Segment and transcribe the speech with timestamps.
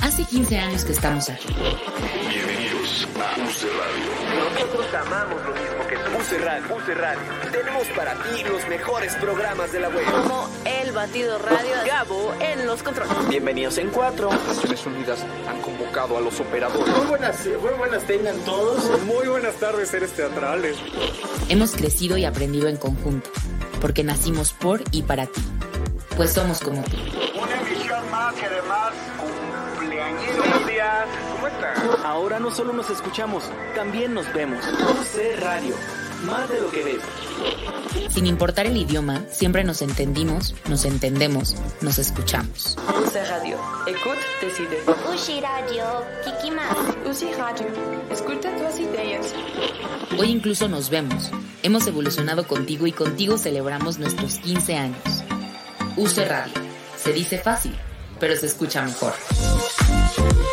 [0.00, 1.46] Hace 15 años que estamos aquí.
[2.28, 4.54] Bienvenidos a UC Radio.
[4.54, 6.10] Nosotros amamos lo mismo que tú.
[6.16, 6.76] UC Radio.
[6.76, 7.50] UC Radio.
[7.52, 10.04] Tenemos para ti los mejores programas de la web.
[10.10, 11.70] Como El Batido Radio.
[11.86, 13.28] Gabo en los controles.
[13.28, 14.30] Bienvenidos en cuatro.
[14.30, 16.96] Naciones Unidas han convocado a los operadores.
[16.96, 19.02] Muy buenas, muy buenas tengan todos.
[19.02, 20.76] Muy buenas tardes, seres teatrales.
[21.48, 23.30] Hemos crecido y aprendido en conjunto,
[23.80, 25.42] porque nacimos por y para ti.
[26.16, 26.96] Pues somos como tú.
[30.82, 31.08] Días.
[31.32, 32.04] ¿Cómo están?
[32.04, 34.64] Ahora no solo nos escuchamos, también nos vemos.
[34.66, 35.74] UC Radio.
[36.24, 37.00] Más de lo que ves.
[38.12, 42.76] Sin importar el idioma, siempre nos entendimos, nos entendemos, nos escuchamos.
[42.88, 43.58] UC Radio.
[43.86, 44.84] Écoute tes idées.
[45.12, 45.84] Ushi Radio,
[46.24, 46.62] Kikima.
[47.04, 47.66] UC Radio.
[48.10, 49.32] Escucha tus ideas.
[50.16, 51.30] Hoy incluso nos vemos.
[51.64, 55.24] Hemos evolucionado contigo y contigo celebramos nuestros 15 años.
[55.96, 56.54] UC Radio.
[56.96, 57.76] Se dice fácil,
[58.20, 59.12] pero se escucha mejor.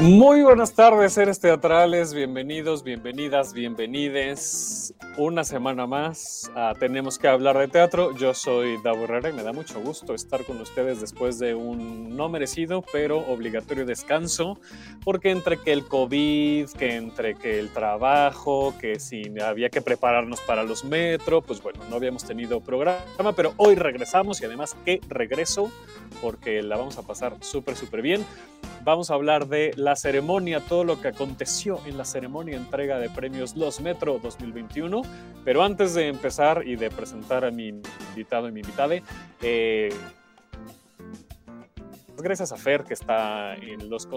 [0.00, 2.14] Muy buenas tardes, seres teatrales.
[2.14, 4.94] Bienvenidos, bienvenidas, bienvenides.
[5.16, 8.14] Una semana más a Tenemos que hablar de teatro.
[8.14, 12.16] Yo soy Davo Herrera y me da mucho gusto estar con ustedes después de un
[12.16, 14.60] no merecido, pero obligatorio descanso,
[15.04, 20.40] porque entre que el COVID, que entre que el trabajo, que si había que prepararnos
[20.42, 25.00] para los metros, pues bueno, no habíamos tenido programa, pero hoy regresamos y además qué
[25.08, 25.72] regreso,
[26.22, 28.24] porque la vamos a pasar súper, súper bien.
[28.84, 33.10] Vamos a hablar de la ceremonia, todo lo que aconteció en la ceremonia entrega de
[33.10, 35.02] premios Los Metro 2021.
[35.44, 38.96] Pero antes de empezar y de presentar a mi invitado y mi invitada,
[39.42, 39.90] eh,
[42.16, 44.08] gracias a Fer que está en los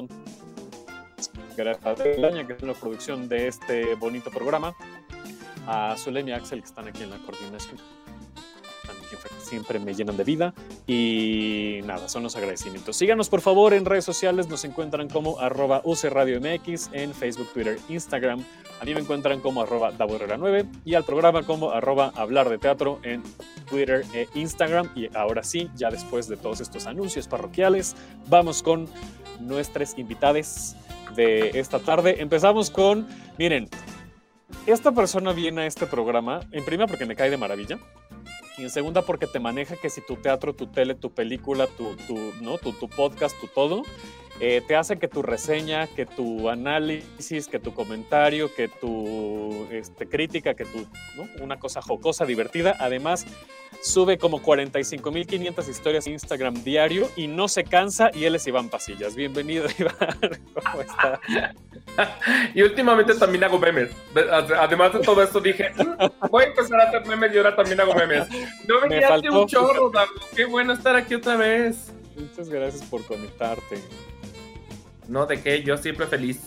[1.58, 4.74] gracias a que es la producción de este bonito programa,
[5.68, 8.01] a Zulem y Axel que están aquí en la coordinación
[9.42, 10.54] siempre me llenan de vida.
[10.88, 12.96] Y nada, son los agradecimientos.
[12.96, 17.50] Síganos por favor en redes sociales, nos encuentran como arroba UC Radio MX en Facebook,
[17.54, 18.44] Twitter, Instagram.
[18.80, 22.50] A mí me encuentran como arroba Davo Herrera 9 y al programa como arroba Hablar
[22.50, 23.24] de Teatro en
[23.70, 24.90] Twitter e Instagram.
[24.96, 27.96] Y ahora sí, ya después de todos estos anuncios parroquiales,
[28.28, 28.88] vamos con
[29.40, 30.76] nuestras invitadas
[31.16, 32.22] de esta tarde.
[32.22, 33.08] Empezamos con,
[33.38, 33.70] miren,
[34.66, 37.80] esta persona viene a este programa, en primera porque me cae de maravilla,
[38.58, 41.96] y en segunda porque te maneja que si tu teatro, tu tele, tu película, tu,
[42.08, 42.58] tu, ¿no?
[42.58, 43.84] tu, tu podcast, tu todo,
[44.44, 50.08] eh, te hace que tu reseña, que tu análisis, que tu comentario, que tu este,
[50.08, 50.80] crítica, que tu,
[51.16, 51.28] ¿no?
[51.44, 53.28] una cosa jocosa, divertida, además
[53.84, 58.70] sube como 45.500 historias en Instagram diario y no se cansa y él es Iván
[58.70, 59.16] Pasillas.
[59.16, 60.18] Bienvenido Iván,
[60.56, 61.20] ¿cómo está?
[62.56, 63.92] y últimamente también hago memes.
[64.58, 67.80] Además de todo esto dije, "Mm, voy a empezar a hacer memes y ahora también
[67.80, 68.28] hago memes.
[68.68, 69.42] No me, Me quedaste faltó.
[69.42, 70.12] un chorro, Dago.
[70.36, 71.94] Qué bueno estar aquí otra vez.
[72.16, 73.78] Muchas gracias por conectarte.
[75.12, 76.42] No, de qué, yo siempre feliz.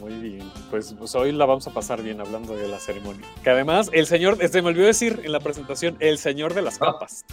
[0.00, 3.26] Muy bien, pues, pues hoy la vamos a pasar bien hablando de la ceremonia.
[3.42, 6.78] Que además, el señor, se me olvidó decir en la presentación, el señor de las
[6.78, 7.26] capas.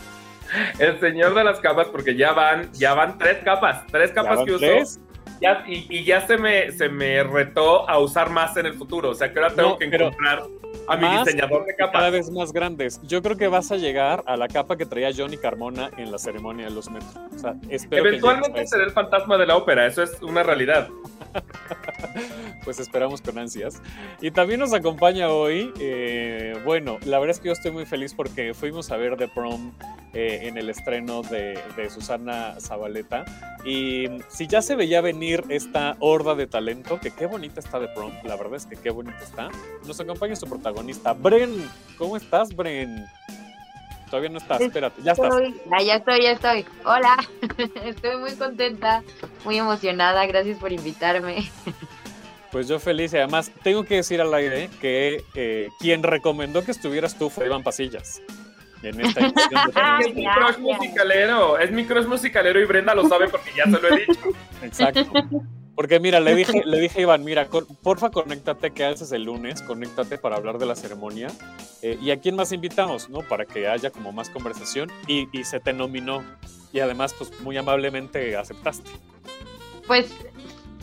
[0.78, 4.52] El señor de las capas, porque ya van, ya van tres capas, tres capas que
[4.52, 4.60] uso.
[4.60, 5.00] tres?
[5.40, 9.12] Ya, y, y ya se me, se me retó a usar más en el futuro.
[9.12, 10.44] O sea que ahora tengo No, que pero encontrar
[10.88, 12.12] a mi Más diseñador de y Cada capas.
[12.12, 13.00] vez más grandes.
[13.04, 16.18] Yo creo que vas a llegar a la capa que traía Johnny Carmona en la
[16.18, 17.16] ceremonia de los metros.
[17.36, 20.90] O sea, Eventualmente seré el fantasma de la ópera, eso es una realidad.
[22.64, 23.82] Pues esperamos con ansias.
[24.22, 28.14] Y también nos acompaña hoy, eh, bueno, la verdad es que yo estoy muy feliz
[28.14, 29.72] porque fuimos a ver The Prom
[30.14, 33.26] eh, en el estreno de, de Susana Zabaleta.
[33.66, 37.88] Y si ya se veía venir esta horda de talento, que qué bonita está The
[37.96, 39.50] Prom, la verdad es que qué bonita está,
[39.88, 41.70] nos acompaña su protagonista, Bren.
[41.98, 43.06] ¿Cómo estás, Bren?
[44.10, 45.34] Todavía no estás, espérate, ya estás.
[45.34, 46.66] Estoy- ah, ya estoy, ya estoy.
[46.84, 47.18] Hola,
[47.86, 49.04] estoy muy contenta,
[49.46, 50.26] muy emocionada.
[50.26, 51.50] Gracias por invitarme.
[52.52, 56.72] Pues yo feliz y además tengo que decir al aire que eh, quien recomendó que
[56.72, 58.22] estuvieras tú fue Iván Pasillas.
[58.84, 59.28] En esta de
[60.08, 63.72] Es mi crush musicalero, es mi crush musicalero y Brenda lo sabe porque ya se
[63.80, 64.20] lo he dicho.
[64.64, 65.14] Exacto.
[65.82, 69.24] Porque mira, le dije, le dije a Iván, mira, con- porfa, conéctate que haces el
[69.24, 71.30] lunes, conéctate para hablar de la ceremonia.
[71.82, 73.10] Eh, ¿Y a quién más invitamos?
[73.10, 73.22] ¿No?
[73.28, 74.92] Para que haya como más conversación.
[75.08, 76.24] Y, y se te nominó.
[76.72, 78.92] Y además, pues muy amablemente aceptaste.
[79.88, 80.14] Pues,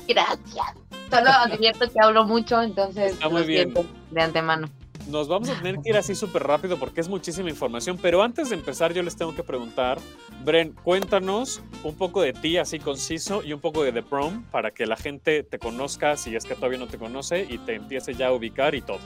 [0.09, 0.67] gracias.
[1.12, 3.73] Solo advierto que hablo mucho, entonces Está muy lo bien.
[4.11, 4.69] de antemano.
[5.08, 8.50] Nos vamos a tener que ir así súper rápido porque es muchísima información, pero antes
[8.50, 9.99] de empezar yo les tengo que preguntar,
[10.44, 14.70] Bren, cuéntanos un poco de ti así conciso y un poco de The Prom para
[14.70, 18.14] que la gente te conozca, si es que todavía no te conoce, y te empiece
[18.14, 19.00] ya a ubicar y todo.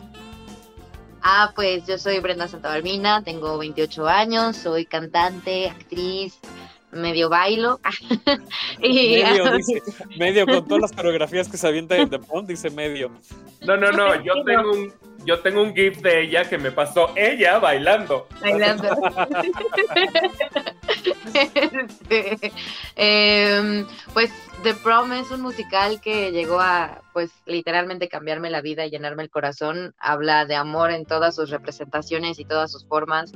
[1.23, 6.41] Ah, pues yo soy Brenda Santabalmina, tengo 28 años, soy cantante, actriz,
[6.91, 7.81] medio bailo.
[8.83, 9.83] y, Medio, dice,
[10.19, 13.13] medio con todas las coreografías que se avienta en The Prom, dice medio.
[13.61, 14.93] No, no, no, yo tengo un,
[15.25, 18.27] yo tengo un GIF de ella que me pasó ella bailando.
[18.41, 18.89] Bailando.
[21.35, 22.53] Este,
[22.97, 24.31] em, pues
[24.63, 29.23] The Prom es un musical que llegó a, pues, literalmente cambiarme la vida y llenarme
[29.23, 29.95] el corazón.
[29.99, 33.33] Habla de amor en todas sus representaciones y todas sus formas,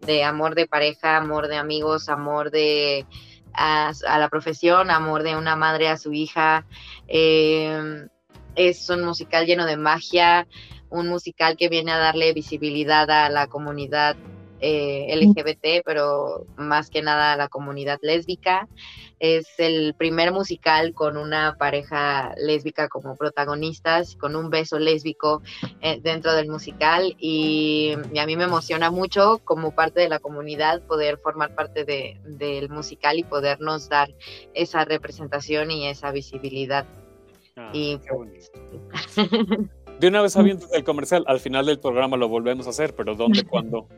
[0.00, 3.06] de amor de pareja, amor de amigos, amor de
[3.54, 6.66] a, a la profesión, amor de una madre a su hija.
[7.06, 8.08] Em,
[8.54, 10.46] es un musical lleno de magia,
[10.90, 14.16] un musical que viene a darle visibilidad a la comunidad
[14.60, 18.68] eh, LGBT, pero más que nada a la comunidad lésbica.
[19.20, 25.42] Es el primer musical con una pareja lésbica como protagonistas, con un beso lésbico
[25.80, 30.20] eh, dentro del musical y, y, a mí me emociona mucho como parte de la
[30.20, 34.08] comunidad poder formar parte de, del musical y podernos dar
[34.54, 36.86] esa representación y esa visibilidad.
[37.56, 38.52] Ah, y qué bonito.
[40.00, 43.16] De una vez sabiendo el comercial, al final del programa lo volvemos a hacer, pero
[43.16, 43.88] ¿dónde, cuándo?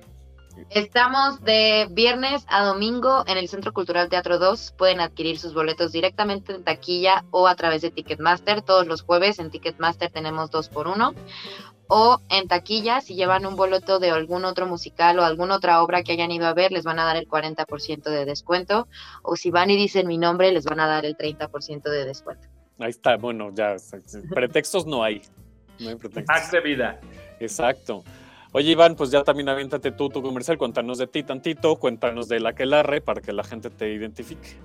[0.71, 4.75] Estamos de viernes a domingo en el Centro Cultural Teatro 2.
[4.79, 8.63] Pueden adquirir sus boletos directamente en taquilla o a través de Ticketmaster.
[8.63, 11.13] Todos los jueves en Ticketmaster tenemos dos por uno.
[11.89, 16.03] O en taquilla, si llevan un boleto de algún otro musical o alguna otra obra
[16.03, 18.87] que hayan ido a ver, les van a dar el 40% de descuento.
[19.23, 22.47] O si van y dicen mi nombre, les van a dar el 30% de descuento.
[22.79, 23.77] Ahí está, bueno, ya,
[24.31, 25.21] pretextos no hay.
[25.81, 26.37] No hay pretextos.
[26.37, 27.01] Haz de vida.
[27.41, 28.05] Exacto.
[28.53, 32.41] Oye, Iván, pues ya también aviéntate tú tu comercial, cuéntanos de ti tantito, cuéntanos de
[32.41, 34.57] la Aquelarre para que la gente te identifique.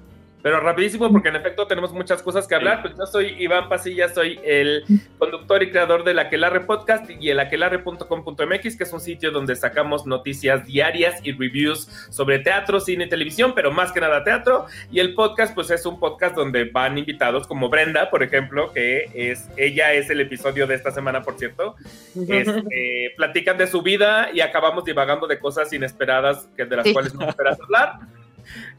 [0.45, 2.83] Pero rapidísimo, porque en efecto tenemos muchas cosas que hablar.
[2.83, 4.83] Pues yo soy Iván Pasilla, soy el
[5.17, 10.05] conductor y creador del Aquelarre Podcast y el aquelarre.com.mx, que es un sitio donde sacamos
[10.05, 14.67] noticias diarias y reviews sobre teatro, cine y televisión, pero más que nada teatro.
[14.91, 19.09] Y el podcast, pues es un podcast donde van invitados como Brenda, por ejemplo, que
[19.15, 21.75] es, ella es el episodio de esta semana, por cierto.
[22.15, 27.15] Este, platican de su vida y acabamos divagando de cosas inesperadas que de las cuales
[27.15, 27.93] no esperas hablar.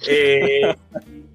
[0.06, 0.72] Eh,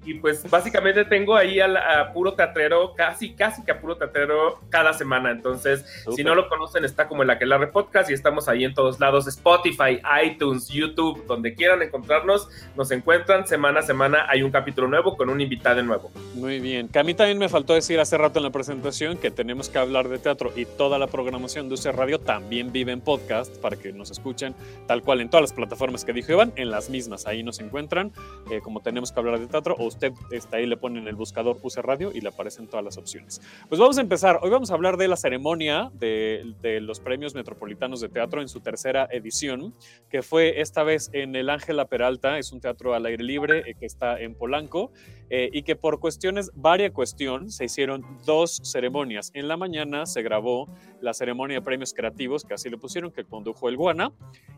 [0.04, 4.60] y pues básicamente tengo ahí a, a, puro teatrero, casi, casi que a puro teatrero
[4.68, 5.30] cada semana.
[5.30, 6.14] Entonces, Super.
[6.14, 9.26] si no lo conocen, está como el Aquelarre Podcast y estamos ahí en todos lados:
[9.26, 14.26] Spotify, iTunes, YouTube, donde quieran encontrarnos, nos encuentran semana a semana.
[14.28, 16.10] Hay un capítulo nuevo con un invitado nuevo.
[16.34, 16.88] Muy bien.
[16.88, 19.78] Que a mí también me faltó decir hace rato en la presentación que tenemos que
[19.78, 23.76] hablar de teatro y toda la programación de UC Radio también vive en podcast para
[23.76, 24.54] que nos escuchen
[24.86, 27.26] tal cual en todas las plataformas que dijo Iván, en las mismas.
[27.26, 28.12] Ahí nos encuentran,
[28.50, 31.14] eh, como tenemos que hablar de teatro o usted está ahí, le pone en el
[31.14, 33.40] buscador Puse Radio y le aparecen todas las opciones.
[33.68, 34.40] Pues vamos a empezar.
[34.42, 38.48] Hoy vamos a hablar de la ceremonia de, de, los premios metropolitanos de teatro en
[38.48, 39.74] su tercera edición,
[40.10, 43.74] que fue esta vez en el Ángela Peralta, es un teatro al aire libre eh,
[43.78, 44.90] que está en Polanco.
[45.34, 49.30] Eh, y que por cuestiones, varia cuestión, se hicieron dos ceremonias.
[49.32, 50.68] En la mañana se grabó
[51.00, 54.12] la ceremonia de premios creativos, que así le pusieron, que condujo el Guana,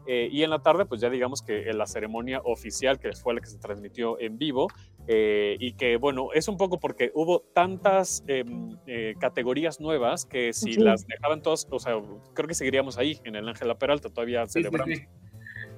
[0.09, 3.41] eh, y en la tarde, pues ya digamos que la ceremonia oficial, que fue la
[3.41, 4.67] que se transmitió en vivo,
[5.07, 10.53] eh, y que bueno, es un poco porque hubo tantas em, eh, categorías nuevas que
[10.53, 10.81] si sí.
[10.81, 11.95] las dejaban todas, o sea,
[12.35, 14.99] creo que seguiríamos ahí en el Ángela Peralta, todavía sí, celebramos.
[14.99, 15.05] Sí,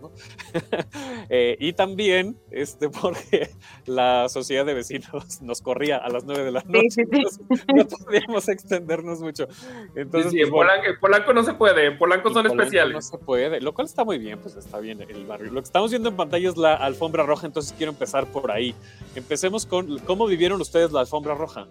[0.08, 0.12] ¿no?
[1.28, 3.50] eh, y también este, porque
[3.86, 7.42] la sociedad de vecinos nos corría a las 9 de la noche, Sí, sí, sí.
[7.48, 9.48] entonces no podíamos extendernos mucho.
[9.94, 12.94] Entonces, sí, pues, en, Polanco, en Polanco no se puede, en Polanco son Polanco especiales.
[12.94, 15.52] No se puede, lo cual está muy bien, pues está bien el barrio.
[15.52, 18.74] Lo que estamos viendo en pantalla es la alfombra roja, entonces quiero empezar por ahí.
[19.14, 21.66] Empecemos con cómo vivieron ustedes la alfombra roja.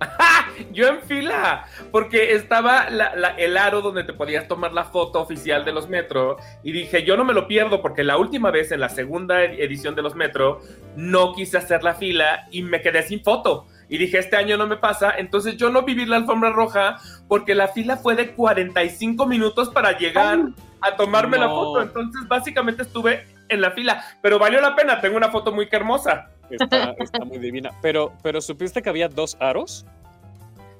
[0.72, 5.20] Yo en fila, porque estaba la, la, el aro donde te podías tomar la foto
[5.20, 8.70] oficial de los Metro y dije, yo no me lo pierdo porque la última vez
[8.72, 10.60] en la segunda edición de los Metro
[10.96, 13.66] no quise hacer la fila y me quedé sin foto.
[13.88, 17.54] Y dije, este año no me pasa, entonces yo no viví la alfombra roja porque
[17.54, 20.38] la fila fue de 45 minutos para llegar
[20.80, 21.42] a tomarme No.
[21.44, 21.82] la foto.
[21.82, 26.30] Entonces básicamente estuve en la fila, pero valió la pena, tengo una foto muy hermosa.
[26.48, 27.70] Está, está muy divina.
[27.82, 29.84] Pero, pero supiste que había dos aros.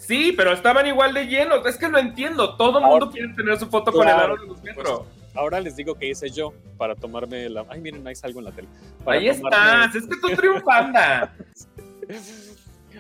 [0.07, 1.65] Sí, pero estaban igual de llenos.
[1.67, 2.57] Es que no entiendo.
[2.57, 5.03] Todo el mundo quiere tener su foto con el aro de los metros.
[5.35, 7.65] Ahora les digo que hice yo para tomarme la.
[7.69, 8.69] Ay, miren, ahí salgo en la tele.
[9.05, 9.95] Para Ahí tomarme- estás.
[9.95, 11.35] Es que tú triunfanda.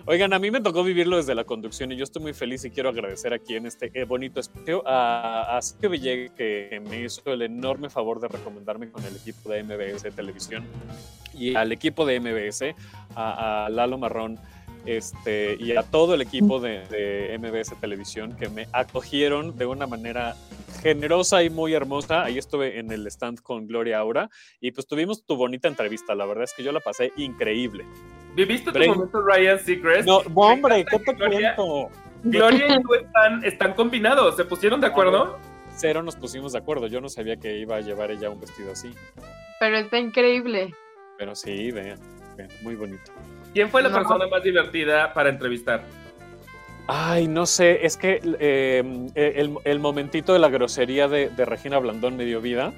[0.04, 2.70] Oigan, a mí me tocó vivirlo desde la conducción y yo estoy muy feliz y
[2.70, 7.22] quiero agradecer aquí en este eh, bonito espacio a, a Sergio Villegas que me hizo
[7.32, 10.64] el enorme favor de recomendarme con el equipo de MBS Televisión
[11.34, 12.74] y al equipo de MBS,
[13.14, 14.40] a, a Lalo Marrón
[14.86, 19.86] este, y a todo el equipo de, de, MBS Televisión que me acogieron de una
[19.86, 20.36] manera
[20.82, 22.24] generosa y muy hermosa.
[22.24, 24.28] Ahí estuve en el stand con Gloria Aura
[24.60, 26.14] y pues tuvimos tu bonita entrevista.
[26.14, 27.84] La verdad es que yo la pasé increíble.
[28.34, 30.06] ¿Viviste tu momento Ryan Seacrest?
[30.06, 31.90] No, hombre, ¿qué te Gloria, cuento?
[32.24, 35.38] Gloria y tú están, están combinados, ¿se pusieron de acuerdo?
[35.76, 38.72] Cero nos pusimos de acuerdo, yo no sabía que iba a llevar ella un vestido
[38.72, 38.94] así.
[39.58, 40.72] Pero está increíble.
[41.18, 41.98] Pero sí, vean,
[42.36, 43.12] vean muy bonito.
[43.52, 43.96] ¿Quién fue la no.
[43.96, 45.82] persona más divertida para entrevistar?
[46.88, 48.82] Ay, no sé, es que eh,
[49.14, 52.72] el, el, momentito de la grosería de, de, Regina Blandón me dio vida.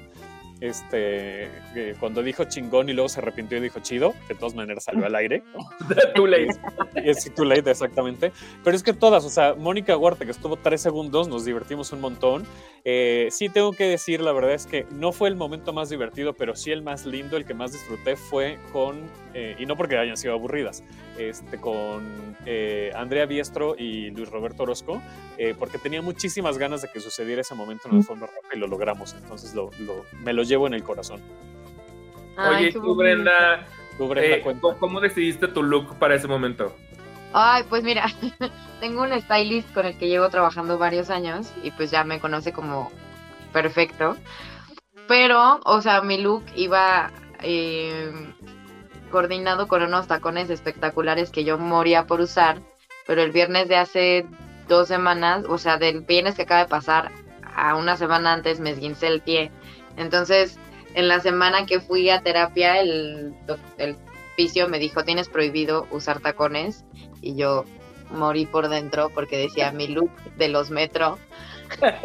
[0.61, 4.85] Este, eh, cuando dijo chingón y luego se arrepintió y dijo chido, de todas maneras
[4.85, 5.43] salió al aire.
[6.15, 6.55] too late.
[6.95, 8.31] Es too late, exactamente.
[8.63, 12.01] Pero es que todas, o sea, Mónica Huerta, que estuvo tres segundos, nos divertimos un
[12.01, 12.45] montón.
[12.85, 16.33] Eh, sí, tengo que decir, la verdad es que no fue el momento más divertido,
[16.33, 19.01] pero sí el más lindo, el que más disfruté fue con,
[19.37, 20.81] eh, y no porque hayan sido aburridas,
[21.17, 25.01] este, con eh, Andrea Biestro y Luis Roberto Orozco,
[25.37, 28.59] eh, porque tenía muchísimas ganas de que sucediera ese momento en la alfombra roja y
[28.59, 29.13] lo logramos.
[29.13, 31.21] Entonces lo, lo, me lo llevo en el corazón.
[32.37, 36.73] Ay, Oye, tú, Brenda, tú, Brenda eh, ¿cómo decidiste tu look para ese momento?
[37.33, 38.05] Ay, pues mira,
[38.79, 42.53] tengo un stylist con el que llevo trabajando varios años y pues ya me conoce
[42.53, 42.89] como
[43.51, 44.15] perfecto.
[45.09, 47.11] Pero, o sea, mi look iba
[47.41, 48.11] eh,
[49.11, 52.61] coordinado con unos tacones espectaculares que yo moría por usar,
[53.07, 54.25] pero el viernes de hace
[54.67, 57.11] dos semanas, o sea, del viernes que acaba de pasar
[57.55, 59.51] a una semana antes me esguincé el pie.
[59.97, 60.59] Entonces,
[60.93, 63.33] en la semana que fui a terapia, el,
[63.77, 63.97] el
[64.35, 66.85] fisio me dijo, tienes prohibido usar tacones.
[67.21, 67.65] Y yo
[68.11, 71.17] morí por dentro porque decía mi look de los metro.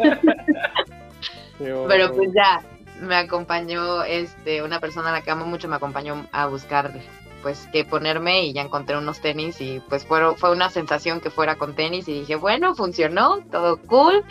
[1.59, 2.63] Pero pues ya,
[3.01, 6.93] me acompañó este, una persona a la que amo mucho, me acompañó a buscar
[7.41, 11.31] pues qué ponerme y ya encontré unos tenis y pues fue, fue una sensación que
[11.31, 14.23] fuera con tenis y dije, bueno, funcionó, todo cool.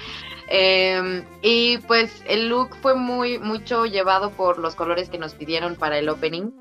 [0.49, 5.77] Eh, y pues el look fue muy, mucho llevado por los colores que nos pidieron
[5.77, 6.53] para el opening.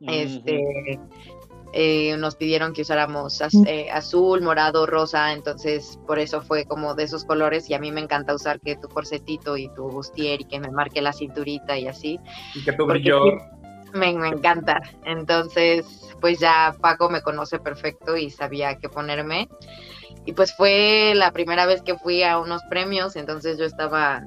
[0.00, 0.98] Este,
[1.72, 6.94] eh, nos pidieron que usáramos az, eh, azul, morado, rosa, entonces por eso fue como
[6.94, 10.40] de esos colores y a mí me encanta usar que tu corsetito y tu bustier
[10.40, 12.18] y que me marque la cinturita y así.
[12.54, 13.20] Y que tu brilló.
[13.92, 14.80] Me, me, encanta.
[15.04, 19.48] Entonces, pues ya Paco me conoce perfecto y sabía qué ponerme.
[20.26, 24.22] Y pues fue la primera vez que fui a unos premios, entonces yo estaba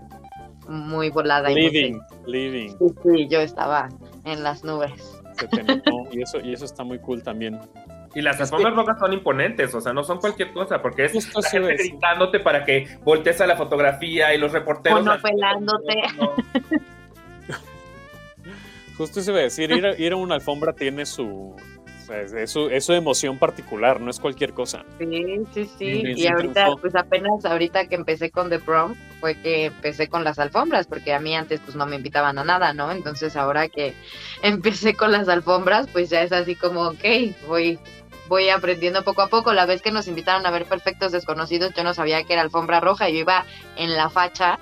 [0.67, 1.49] muy volada.
[1.49, 2.69] Living, living.
[2.69, 3.89] Sí, sí, yo estaba
[4.25, 5.12] en las nubes.
[5.49, 7.59] Se te notó, y, eso, y eso está muy cool también.
[8.15, 11.41] Y las alfombras rojas son imponentes, o sea, no son cualquier cosa, porque es Justo
[11.41, 14.99] la gente gritándote para que voltees a la fotografía y los reporteros.
[14.99, 15.95] O no pelándote.
[18.97, 21.55] Justo eso iba a decir, ir a, ir a una alfombra tiene su,
[22.13, 24.85] es su, es su emoción particular, no es cualquier cosa.
[24.99, 25.85] Sí, sí, sí.
[25.85, 26.81] Y, y ahorita, triunfo.
[26.81, 31.13] pues apenas ahorita que empecé con The Prom, fue que empecé con las alfombras, porque
[31.13, 32.91] a mí antes pues no me invitaban a nada, ¿no?
[32.91, 33.93] Entonces ahora que
[34.43, 37.03] empecé con las alfombras, pues ya es así como, ok,
[37.47, 37.79] voy,
[38.27, 39.53] voy aprendiendo poco a poco.
[39.53, 42.79] La vez que nos invitaron a ver Perfectos Desconocidos, yo no sabía que era alfombra
[42.79, 43.45] roja, yo iba
[43.77, 44.59] en la facha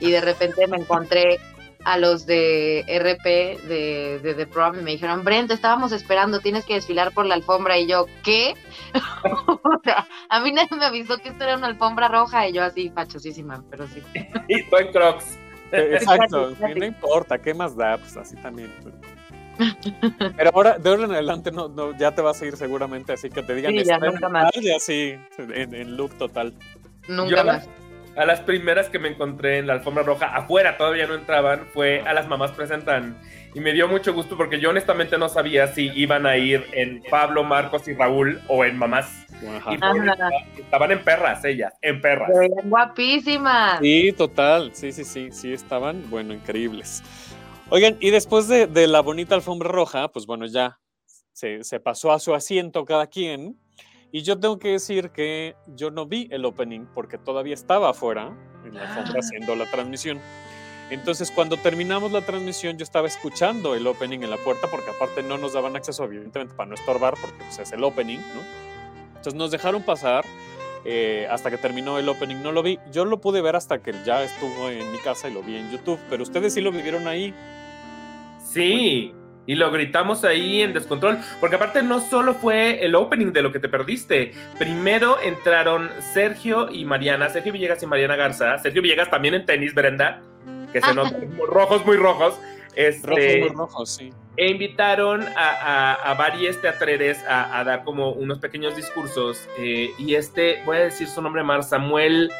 [0.00, 1.40] y de repente me encontré
[1.84, 6.64] a los de RP de, de The Prom y me dijeron, Brent, estábamos esperando, tienes
[6.64, 7.78] que desfilar por la alfombra.
[7.78, 8.54] Y yo, ¿qué?
[10.28, 13.62] a mí nadie me avisó que esto era una alfombra roja y yo así, fachosísima,
[13.70, 14.02] pero sí.
[14.48, 15.38] y tú en Crocs.
[15.72, 17.98] Exacto, no importa, ¿qué más da?
[17.98, 18.72] Pues así también.
[20.36, 23.28] Pero ahora, de ahora en adelante, no, no, ya te vas a ir seguramente, así
[23.28, 24.50] que te digan, sí, ya nunca más.
[24.56, 26.54] y así, en, en look total.
[27.08, 27.68] Nunca yo, más
[28.16, 32.00] a las primeras que me encontré en la alfombra roja, afuera todavía no entraban, fue
[32.00, 33.18] a las mamás presentan.
[33.54, 37.02] Y me dio mucho gusto porque yo honestamente no sabía si iban a ir en
[37.08, 39.26] Pablo, Marcos y Raúl o en mamás.
[39.70, 42.30] Y estaban en perras ellas, en perras.
[42.64, 43.78] Guapísimas.
[43.80, 44.70] Sí, total.
[44.74, 47.02] Sí, sí, sí, sí, estaban, bueno, increíbles.
[47.70, 50.78] Oigan, y después de, de la bonita alfombra roja, pues bueno, ya
[51.32, 53.56] se, se pasó a su asiento cada quien.
[54.14, 58.32] Y yo tengo que decir que yo no vi el opening porque todavía estaba afuera
[58.64, 60.20] en la alfombra haciendo la transmisión.
[60.88, 65.24] Entonces, cuando terminamos la transmisión, yo estaba escuchando el opening en la puerta porque aparte
[65.24, 69.16] no nos daban acceso, evidentemente, para no estorbar porque pues, es el opening, ¿no?
[69.16, 70.24] Entonces nos dejaron pasar
[70.84, 72.36] eh, hasta que terminó el opening.
[72.36, 72.78] No lo vi.
[72.92, 75.72] Yo lo pude ver hasta que ya estuvo en mi casa y lo vi en
[75.72, 75.98] YouTube.
[76.08, 77.34] Pero ustedes sí lo vivieron ahí.
[78.44, 79.12] Sí.
[79.46, 83.52] Y lo gritamos ahí en descontrol, porque aparte no solo fue el opening de lo
[83.52, 84.32] que te perdiste.
[84.58, 88.58] Primero entraron Sergio y Mariana, Sergio Villegas y Mariana Garza.
[88.58, 90.22] Sergio Villegas también en tenis, Brenda,
[90.72, 92.38] que se notan rojos, muy rojos.
[92.74, 94.12] Este, rojos, muy rojos, sí.
[94.36, 99.48] E invitaron a, a, a varios teatreres a, a, dar como unos pequeños discursos.
[99.58, 102.32] Eh, y este, voy a decir su nombre más, Samuel.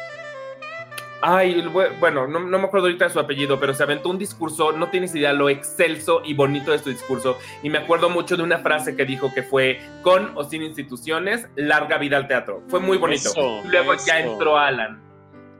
[1.21, 1.61] Ay,
[1.99, 4.89] bueno, no, no, me acuerdo ahorita de su apellido, pero se aventó un discurso, no
[4.89, 7.37] tienes idea lo excelso y bonito de su discurso.
[7.63, 11.47] Y me acuerdo mucho de una frase que dijo que fue, con o sin instituciones,
[11.55, 12.61] larga vida al teatro.
[12.67, 13.29] Fue muy bonito.
[13.29, 14.05] Eso, luego eso.
[14.07, 15.01] ya entró Alan.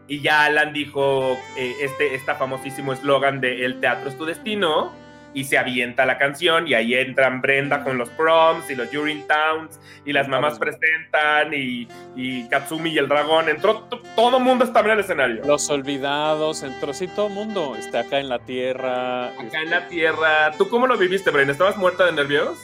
[0.07, 4.91] Y ya Alan dijo eh, este, este famosísimo eslogan de El teatro es tu destino.
[5.35, 9.79] Y se avienta la canción y ahí entran Brenda con los proms y los Towns
[10.03, 13.49] y las mamás presentan y, y Katsumi y el dragón.
[13.49, 15.43] Entró, todo el mundo estaba en el escenario.
[15.45, 19.27] Los olvidados, entró, sí, todo el mundo está acá en la tierra.
[19.27, 20.51] Acá en la tierra.
[20.57, 21.51] ¿Tú cómo lo viviste, Brenda?
[21.51, 22.57] ¿Estabas muerta de nervios?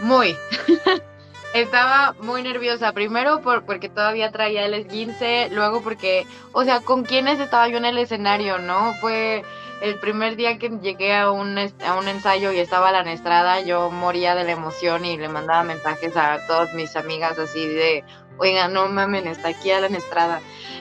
[0.00, 0.36] Muy.
[1.54, 7.04] Estaba muy nerviosa, primero por, porque todavía traía el esguince, luego porque, o sea, ¿con
[7.04, 8.92] quiénes estaba yo en el escenario, no?
[9.00, 9.42] Fue
[9.80, 13.90] el primer día que llegué a un, a un ensayo y estaba la Estrada, yo
[13.90, 18.04] moría de la emoción y le mandaba mensajes a todas mis amigas así de,
[18.38, 20.40] oiga, no mamen, está aquí Alan Estrada.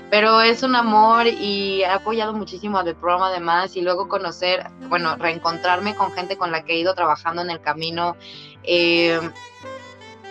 [0.10, 5.16] Pero es un amor y he apoyado muchísimo a The además y luego conocer, bueno,
[5.18, 8.16] reencontrarme con gente con la que he ido trabajando en el camino.
[8.64, 9.20] Eh,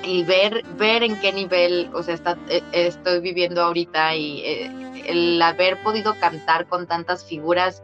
[0.04, 5.02] y ver, ver en qué nivel, o sea, está, eh, estoy viviendo ahorita y eh,
[5.06, 7.83] el haber podido cantar con tantas figuras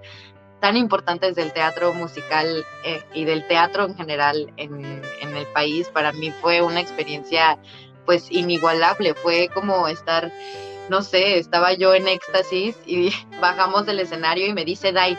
[0.60, 5.88] tan importantes del teatro musical eh, y del teatro en general en, en, el país,
[5.88, 7.58] para mí fue una experiencia
[8.06, 10.30] pues inigualable, fue como estar,
[10.88, 15.16] no sé, estaba yo en éxtasis y bajamos del escenario y me dice Dai,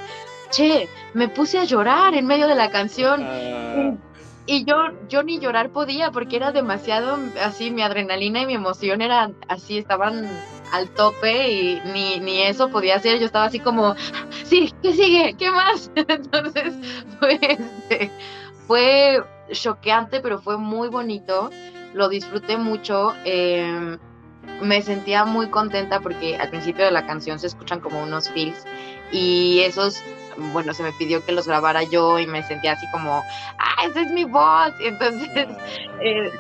[0.52, 3.22] che, me puse a llorar en medio de la canción.
[3.24, 4.12] Uh
[4.46, 4.76] y yo,
[5.08, 9.78] yo ni llorar podía porque era demasiado así, mi adrenalina y mi emoción eran así,
[9.78, 10.28] estaban
[10.72, 13.96] al tope y ni, ni eso podía hacer, yo estaba así como,
[14.44, 15.36] sí, ¿qué sigue?
[15.38, 15.92] ¿Qué más?
[15.96, 16.74] Entonces
[17.20, 17.40] fue,
[18.68, 21.50] fue choqueante, pero fue muy bonito,
[21.94, 23.98] lo disfruté mucho, eh,
[24.62, 28.66] me sentía muy contenta porque al principio de la canción se escuchan como unos feels
[29.12, 30.02] y esos
[30.38, 33.24] bueno, se me pidió que los grabara yo y me sentía así como,
[33.58, 34.74] ah, esa es mi voz.
[34.80, 35.48] Entonces
[36.00, 36.32] eh,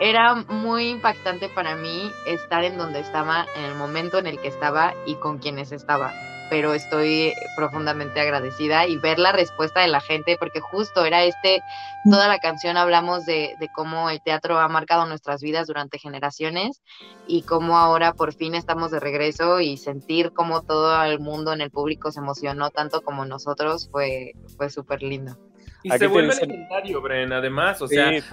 [0.00, 4.48] era muy impactante para mí estar en donde estaba, en el momento en el que
[4.48, 6.12] estaba y con quienes estaba.
[6.50, 11.62] Pero estoy profundamente agradecida y ver la respuesta de la gente, porque justo era este,
[12.04, 16.82] toda la canción hablamos de, de cómo el teatro ha marcado nuestras vidas durante generaciones
[17.26, 21.60] y cómo ahora por fin estamos de regreso y sentir cómo todo el mundo en
[21.60, 25.36] el público se emocionó tanto como nosotros fue, fue súper lindo.
[25.82, 26.48] Y Aquí se vuelve dicen...
[26.48, 28.26] legendario, Bren, además, o sea, sí,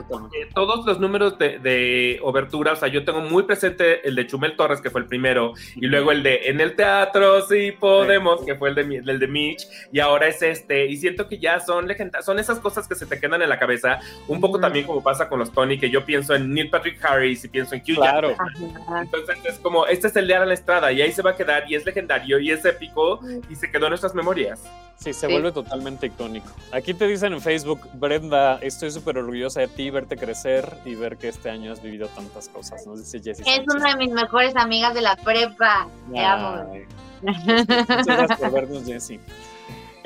[0.55, 4.55] todos los números de, de, obertura, o sea, yo tengo muy presente el de Chumel
[4.55, 8.47] Torres, que fue el primero, y luego el de En el Teatro, sí podemos, sí.
[8.47, 11.59] que fue el de, el de Mitch, y ahora es este, y siento que ya
[11.59, 14.61] son legendarios, son esas cosas que se te quedan en la cabeza, un poco mm.
[14.61, 17.75] también como pasa con los Tony, que yo pienso en Neil Patrick Harris y pienso
[17.75, 18.35] en Q claro.
[18.99, 21.65] Entonces es como, este es el de Alan Estrada, y ahí se va a quedar,
[21.69, 23.19] y es legendario, y es épico,
[23.51, 24.63] y se quedó en nuestras memorias.
[24.97, 25.31] Sí, se sí.
[25.31, 26.49] vuelve totalmente icónico.
[26.71, 31.17] Aquí te dicen en Facebook, Brenda, estoy súper orgullosa de ti, verte crecer y ver
[31.17, 32.85] que este año has vivido tantas cosas.
[32.87, 33.45] Nos dice Jessie.
[33.47, 35.87] Es una de mis mejores amigas de la prepa.
[36.11, 36.73] Te amo.
[37.21, 39.19] Muchas gracias por vernos, Jessie.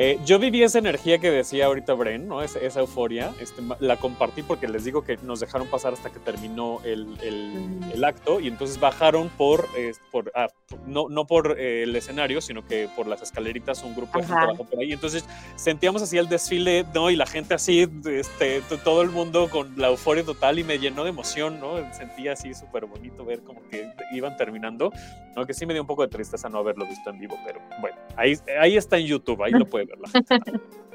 [0.02, 2.42] Eh, yo viví esa energía que decía ahorita Bren, ¿no?
[2.42, 6.20] Esa, esa euforia, este, la compartí porque les digo que nos dejaron pasar hasta que
[6.20, 10.48] terminó el, el, el acto y entonces bajaron por, eh, por, ah,
[10.88, 14.46] no, no por eh, el escenario, sino que por las escaleritas un grupo de gente
[14.46, 14.94] bajó por ahí.
[14.94, 15.26] Entonces
[15.58, 17.10] sentíamos así el desfile, ¿no?
[17.10, 21.04] Y la gente así, este, todo el mundo con la euforia total y me llenó
[21.04, 21.76] de emoción, ¿no?
[21.94, 24.94] Sentía así súper bonito ver como que iban terminando,
[25.36, 25.46] ¿no?
[25.46, 27.98] Que sí me dio un poco de tristeza no haberlo visto en vivo, pero bueno,
[28.16, 30.08] ahí, ahí está en YouTube, ahí lo pueden verla.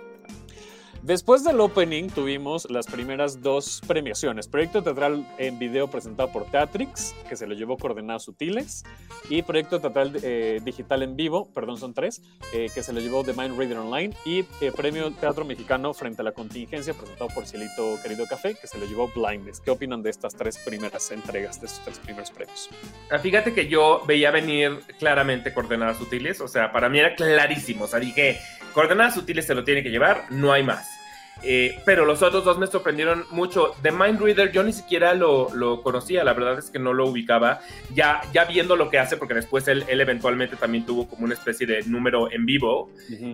[1.04, 4.48] Después del opening tuvimos las primeras dos premiaciones.
[4.48, 8.84] Proyecto teatral en video presentado por Teatrix, que se lo llevó Coordenadas Sutiles,
[9.28, 12.22] y proyecto teatral eh, digital en vivo, perdón, son tres,
[12.54, 16.22] eh, que se lo llevó The Mind Reader Online, y eh, premio Teatro Mexicano frente
[16.22, 19.60] a la contingencia, presentado por Cielito Querido Café, que se lo llevó Blindness.
[19.60, 22.70] ¿Qué opinan de estas tres primeras entregas, de estos tres primeros premios?
[23.10, 27.84] Ah, fíjate que yo veía venir claramente Coordenadas Sutiles, o sea, para mí era clarísimo,
[27.84, 28.40] o sea, dije,
[28.72, 30.93] Coordenadas Sutiles se lo tiene que llevar, no hay más.
[31.42, 33.74] Eh, pero los otros dos me sorprendieron mucho.
[33.82, 37.06] The Mind Reader yo ni siquiera lo, lo, conocía, la verdad es que no lo
[37.06, 37.60] ubicaba.
[37.94, 41.34] Ya, ya viendo lo que hace, porque después él, él eventualmente también tuvo como una
[41.34, 42.90] especie de número en vivo,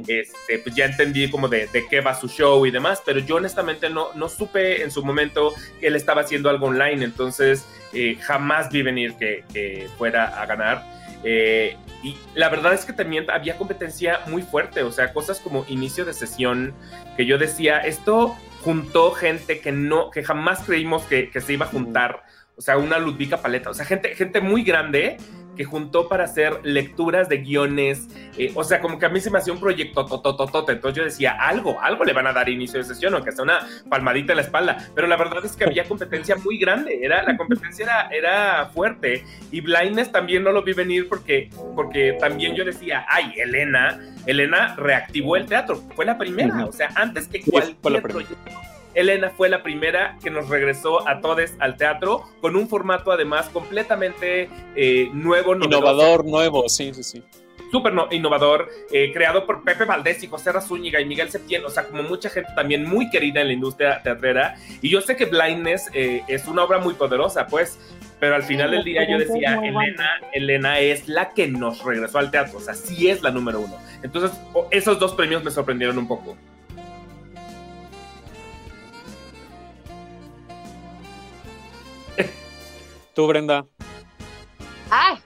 [0.06, 3.36] este, pues ya entendí como de, de, qué va su show y demás, pero yo
[3.36, 8.16] honestamente no, no supe en su momento que él estaba haciendo algo online, entonces eh,
[8.20, 10.99] jamás vi venir que, que fuera a ganar.
[11.24, 15.64] Eh, y la verdad es que también había competencia muy fuerte, o sea, cosas como
[15.68, 16.74] inicio de sesión,
[17.16, 21.68] que yo decía, esto juntó gente que no, que jamás creímos que, se iba a
[21.68, 22.22] juntar,
[22.56, 25.18] o sea, una Ludvika Paleta, o sea, gente, gente muy grande
[25.56, 29.30] que juntó para hacer lecturas de guiones, eh, o sea, como que a mí se
[29.30, 32.78] me hacía un proyecto totototote, entonces yo decía, algo, algo le van a dar inicio
[32.78, 35.84] de sesión, aunque sea una palmadita en la espalda, pero la verdad es que había
[35.84, 40.72] competencia muy grande, era, la competencia era, era fuerte, y Blindness también no lo vi
[40.72, 46.64] venir porque, porque también yo decía, ay, Elena, Elena reactivó el teatro, fue la primera,
[46.64, 48.36] o sea, antes que cualquier proyecto
[48.94, 53.48] Elena fue la primera que nos regresó a todos al teatro con un formato además
[53.48, 55.54] completamente eh, nuevo.
[55.54, 57.22] Innovador, nuevo, sí, sí, sí.
[57.70, 61.70] Súper no, innovador, eh, creado por Pepe Valdés y José Razúñiga y Miguel Septién, o
[61.70, 64.56] sea, como mucha gente también muy querida en la industria teatrera.
[64.82, 67.78] Y yo sé que Blindness eh, es una obra muy poderosa, pues,
[68.18, 72.32] pero al final del día yo decía, Elena, Elena es la que nos regresó al
[72.32, 73.78] teatro, o sea, sí es la número uno.
[74.02, 74.32] Entonces,
[74.72, 76.36] esos dos premios me sorprendieron un poco.
[83.14, 83.66] Tú, Brenda.
[84.90, 85.18] Ay.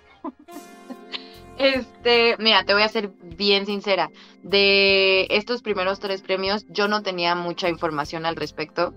[1.57, 4.11] Este, mira, te voy a ser bien sincera.
[4.42, 8.92] De estos primeros tres premios, yo no tenía mucha información al respecto.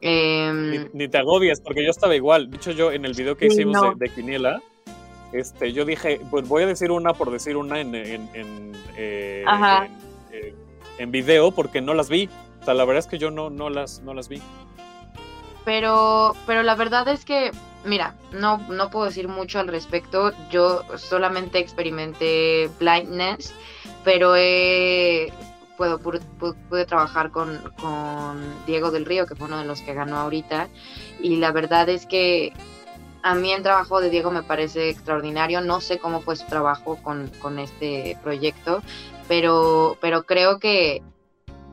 [0.00, 2.50] Em, ni, te agobias, porque yo estaba igual.
[2.50, 4.62] De hecho, yo en el video que hicimos de, Quiniela,
[5.32, 9.44] este, yo dije, pues voy a decir una por decir una en, en, en, eh,
[10.32, 10.54] eh,
[10.98, 12.28] en, video, porque no las vi.
[12.60, 14.40] O sea, la verdad es que yo no, no, las, no las vi.
[15.66, 17.50] Pero, pero la verdad es que
[17.86, 20.32] Mira, no, no puedo decir mucho al respecto.
[20.50, 23.54] Yo solamente experimenté blindness,
[24.02, 24.34] pero
[25.76, 27.60] puedo, pude, trabajar con,
[28.66, 30.68] Diego del Río, que fue uno de los que ganó ahorita.
[31.20, 32.52] Y la verdad es que
[33.22, 35.60] a mí el trabajo de Diego me parece extraordinario.
[35.60, 38.82] No sé cómo fue su trabajo con, con este proyecto,
[39.28, 41.02] pero, pero creo que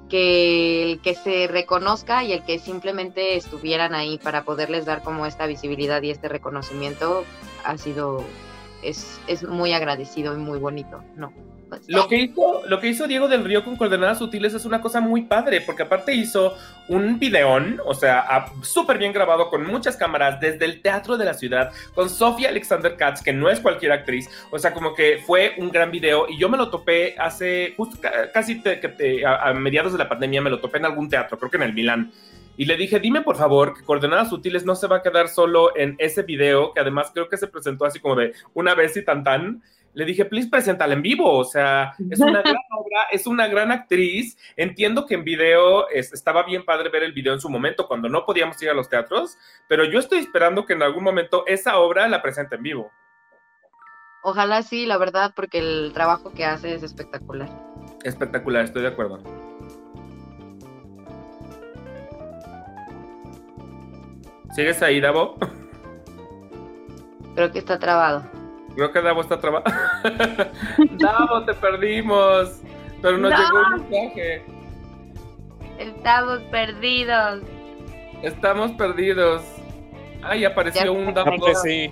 [0.09, 5.25] que el que se reconozca y el que simplemente estuvieran ahí para poderles dar como
[5.25, 7.23] esta visibilidad y este reconocimiento
[7.63, 8.23] ha sido,
[8.81, 11.31] es, es muy agradecido y muy bonito, ¿no?
[11.87, 15.01] Lo que, hizo, lo que hizo Diego del Río con coordenadas sutiles es una cosa
[15.01, 16.55] muy padre, porque aparte hizo
[16.87, 21.33] un videón, o sea, súper bien grabado con muchas cámaras desde el Teatro de la
[21.33, 25.53] Ciudad, con Sofía Alexander Katz, que no es cualquier actriz, o sea, como que fue
[25.57, 27.97] un gran video y yo me lo topé hace, justo
[28.33, 28.61] casi
[29.25, 31.73] a, mediados de la pandemia, me lo topé en algún teatro, creo que en el
[31.73, 32.11] Milán.
[32.55, 35.75] Y le dije, dime por favor que Coordenadas Sutiles no se va a quedar solo
[35.75, 39.03] en ese video, que además creo que se presentó así como de una vez y
[39.03, 41.37] tan tan, le dije, please, preséntala en vivo.
[41.37, 44.37] O sea, es una gran obra, es una gran actriz.
[44.55, 48.25] Entiendo que en video estaba bien padre ver el video en su momento, cuando no
[48.25, 52.07] podíamos ir a los teatros, pero yo estoy esperando que en algún momento esa obra
[52.07, 52.91] la presente en vivo.
[54.23, 57.49] Ojalá sí, la verdad, porque el trabajo que hace es espectacular.
[58.03, 59.21] Espectacular, estoy de acuerdo.
[64.55, 65.35] ¿Sigues ahí, Davo?
[67.35, 68.23] Creo que está trabado.
[68.75, 69.79] Creo que Davo está trabajando.
[70.91, 72.61] Davo, te perdimos.
[73.01, 74.43] Pero nos llegó un mensaje.
[75.77, 77.41] Estamos perdidos.
[78.21, 79.43] Estamos perdidos.
[80.23, 81.31] Ay, apareció un Davo.
[81.63, 81.91] sí.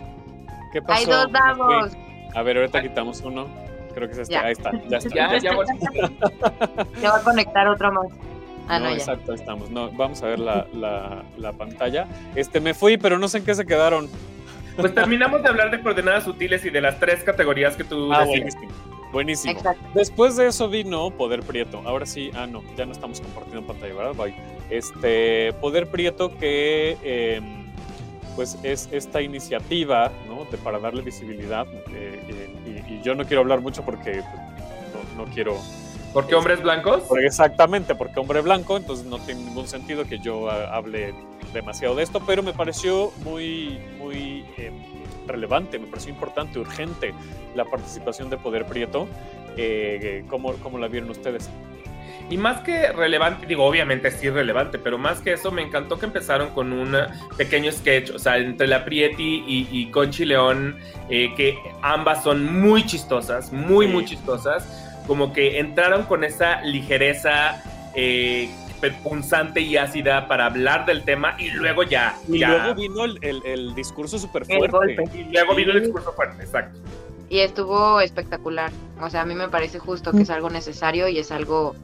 [0.71, 0.99] ¿Qué pasó?
[0.99, 1.91] Hay dos Davos.
[2.33, 3.47] A ver, ahorita quitamos uno.
[3.93, 4.37] Creo que es este.
[4.37, 4.71] Ahí está.
[4.87, 5.15] Ya está.
[5.15, 5.65] Ya, ya, voy.
[7.01, 8.07] ya a conectar otro más.
[8.67, 9.69] Ah, no, exacto, estamos.
[9.69, 12.07] No, vamos a ver la, la, la, pantalla.
[12.35, 14.07] Este, me fui, pero no sé en qué se quedaron.
[14.81, 18.25] Pues terminamos de hablar de coordenadas sutiles y de las tres categorías que tú ah,
[18.25, 18.71] buenísimo.
[19.11, 19.61] Buenísimo.
[19.93, 21.81] Después de eso vino Poder Prieto.
[21.85, 24.15] Ahora sí, ah, no, ya no estamos compartiendo pantalla, ¿verdad?
[24.15, 24.35] Bye.
[24.69, 27.65] Este, Poder Prieto que em,
[28.35, 30.45] pues es esta iniciativa, ¿no?
[30.45, 31.67] De, para darle visibilidad.
[31.93, 32.49] Eh,
[32.87, 35.57] y, yo no quiero hablar mucho porque pues, no, quiero
[36.13, 37.03] ¿Por qué hombres blancos?
[37.21, 41.13] exactamente, porque hombre blanco, entonces no tiene ningún sentido que yo hable
[41.53, 44.71] demasiado de esto, pero me pareció muy, muy eh,
[45.27, 47.13] relevante, me pareció importante, urgente
[47.55, 49.07] la participación de Poder Prieto.
[49.57, 51.49] Eh, ¿cómo, ¿Cómo la vieron ustedes?
[52.31, 56.05] Y más que relevante, digo, obviamente sí relevante, pero más que eso, me encantó que
[56.05, 56.95] empezaron con un
[57.35, 60.77] pequeño sketch, o sea, entre la Prieti y, Conchi León,
[61.09, 67.61] eh, que ambas son muy chistosas, muy, muy chistosas, como que entraron con esa ligereza
[67.95, 68.49] eh,
[68.89, 72.15] punzante y ácida para hablar del tema y luego ya.
[72.27, 72.49] Y ya.
[72.49, 74.95] luego vino el, el, el discurso súper El fuerte.
[74.95, 75.03] golpe.
[75.17, 76.79] Y luego vino el discurso fuerte, exacto.
[77.29, 78.71] Y estuvo espectacular.
[78.99, 81.75] O sea, a mí me parece justo que es algo necesario y es algo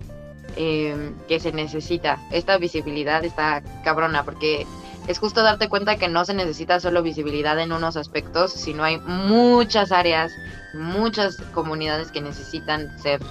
[0.56, 2.18] eh, que se necesita.
[2.32, 4.66] Esta visibilidad está cabrona porque
[5.08, 8.98] es justo darte cuenta que no se necesita solo visibilidad en unos aspectos, sino hay
[9.00, 10.34] muchas áreas,
[10.74, 13.22] muchas comunidades que necesitan ser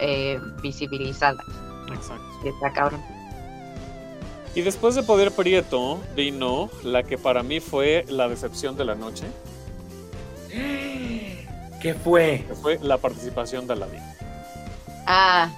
[0.00, 1.46] eh, visibilizadas.
[1.94, 2.26] Exacto.
[2.44, 3.02] Y está cabrón.
[4.54, 8.94] Y después de Poder Prieto vino la que para mí fue la decepción de la
[8.94, 9.26] noche,
[11.80, 12.44] ¿Qué fue?
[12.48, 14.02] que fue la participación de Aladdin.
[15.06, 15.50] Ah,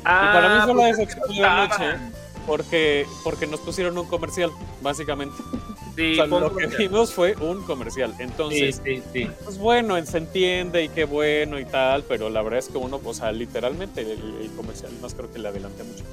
[0.00, 2.17] y para mí fue la pues, decepción de la noche
[2.48, 4.50] porque, porque nos pusieron un comercial,
[4.82, 5.36] básicamente.
[5.94, 8.14] Sí, o sea, lo que vimos fue un comercial.
[8.16, 9.26] Sí, Entonces, sí, sí.
[9.44, 13.00] pues bueno, se entiende y qué bueno y tal, pero la verdad es que uno,
[13.04, 14.10] o sea, literalmente el,
[14.42, 16.04] el comercial, más creo que le adelanté mucho.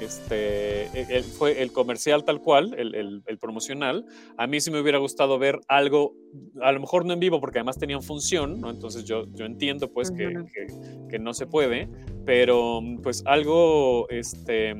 [0.00, 4.04] Este, el- el- fue el comercial tal cual, el, el- el promocional.
[4.36, 6.12] A mí sí me hubiera gustado ver algo,
[6.60, 8.68] a lo mejor no en vivo, porque además tenían función, ¿no?
[8.70, 10.66] Entonces yo, yo entiendo pues que, que-
[11.08, 11.88] que no se puede,
[12.26, 14.74] pero pues algo, este,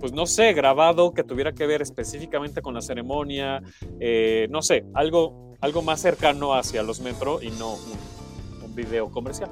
[0.00, 3.62] pues no sé, grabado que tuviera que ver específicamente con la ceremonia,
[4.00, 9.10] eh, no sé, algo, algo más cercano hacia los metro y no un, un video
[9.10, 9.50] comercial.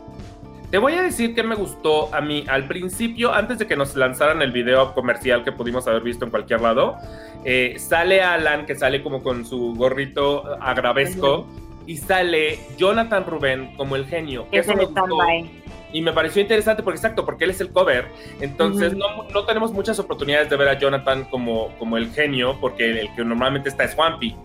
[0.70, 3.96] Te voy a decir que me gustó a mí al principio, antes de que nos
[3.96, 6.96] lanzaran el video comercial que pudimos haber visto en cualquier lado.
[7.44, 11.46] eh, sale Alan, que sale como con su gorrito agravesco,
[11.87, 14.46] y sale Jonathan Rubén como el genio.
[14.52, 15.50] es el stand-by.
[15.92, 18.09] Y me pareció interesante porque exacto, porque él es el cover.
[18.40, 18.98] Entonces Ujú.
[19.01, 23.14] no, no tenemos muchas oportunidades de ver a Jonathan como, como el genio, porque el
[23.14, 24.37] que normalmente está es Swampy.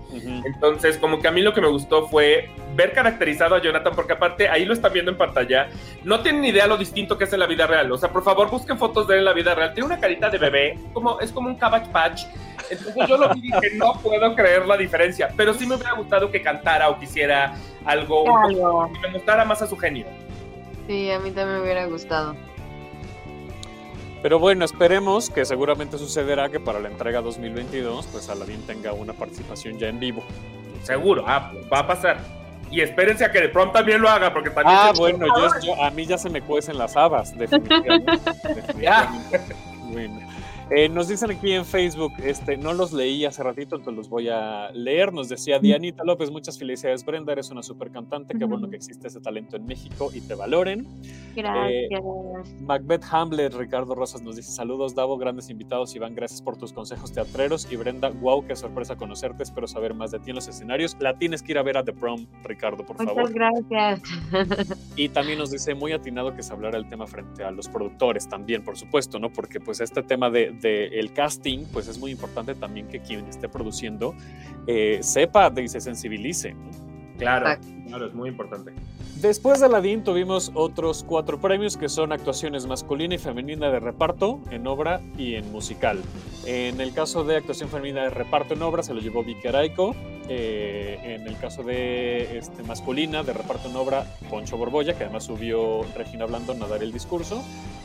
[0.45, 4.13] Entonces, como que a mí lo que me gustó fue ver caracterizado a Jonathan, porque
[4.13, 5.69] aparte ahí lo están viendo en pantalla,
[6.03, 7.91] no tienen ni idea lo distinto que es en la vida real.
[7.91, 9.73] O sea, por favor, busquen fotos de él en la vida real.
[9.73, 12.23] Tiene una carita de bebé, como, es como un Cabbage Patch.
[12.69, 15.29] Entonces yo lo vi y dije, no puedo creer la diferencia.
[15.35, 17.53] Pero sí me hubiera gustado que cantara o quisiera
[17.85, 20.05] algo, poco- que me mostrara más a su genio.
[20.87, 22.35] Sí, a mí también me hubiera gustado.
[24.21, 29.13] Pero bueno, esperemos que seguramente sucederá que para la entrega 2022, pues Aladdin tenga una
[29.13, 30.23] participación ya en vivo.
[30.83, 32.17] Seguro, ah, va a pasar.
[32.71, 34.77] Y espérense a que de pronto también lo haga, porque también...
[34.79, 38.11] Ah, bueno, yo, yo- a mí ya se me cuecen las habas, definitivamente.
[38.55, 40.25] definitivamente.
[40.69, 44.29] Eh, nos dicen aquí en Facebook, este, no los leí hace ratito, entonces los voy
[44.29, 45.13] a leer.
[45.13, 49.07] Nos decía Dianita López, muchas felicidades Brenda, eres una super cantante, qué bueno que existe
[49.07, 50.87] ese talento en México y te valoren.
[51.35, 52.01] Gracias.
[52.61, 57.11] Macbeth Hamlet, Ricardo Rosas nos dice saludos, Davo, grandes invitados, Iván, gracias por tus consejos
[57.11, 60.95] teatreros y Brenda, wow, qué sorpresa conocerte, espero saber más de ti en los escenarios.
[60.99, 63.29] La tienes que ir a ver a The Prom, Ricardo, por favor.
[63.29, 64.79] Muchas gracias.
[64.95, 68.27] Y también nos dice muy atinado que se hablara el tema frente a los productores
[68.27, 69.31] también, por supuesto, ¿no?
[69.31, 73.25] Porque pues este tema de, de el casting, pues es muy importante también que quien
[73.27, 74.15] esté produciendo
[74.67, 76.53] eh, sepa de y se sensibilice.
[76.53, 76.71] ¿no?
[77.17, 77.67] Claro, Exacto.
[77.87, 78.73] Claro, es muy importante.
[79.23, 84.41] Después de Aladdin tuvimos otros cuatro premios que son actuaciones masculina y femenina de reparto
[84.51, 86.01] en obra y en musical.
[86.45, 89.95] En el caso de actuación femenina de reparto en obra se lo llevó Vicky Araico.
[90.29, 95.25] Eh, en el caso de este, masculina de reparto en obra, Poncho Borbolla, que además
[95.25, 97.43] subió Regina Blandón a dar el discurso.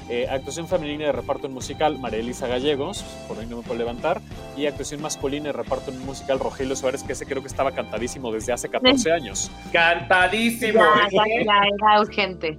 [0.08, 3.78] Eh, actuación femenina de reparto en musical, María Elisa Gallegos, por ahí no me puedo
[3.78, 4.20] levantar.
[4.56, 8.32] Y actuación masculina de reparto en musical, Rogelio Suárez, que ese creo que estaba cantadísimo
[8.32, 9.50] desde hace 14 años.
[9.88, 10.81] Cantadísimo.
[10.81, 12.59] Ya, ya, ya era urgente.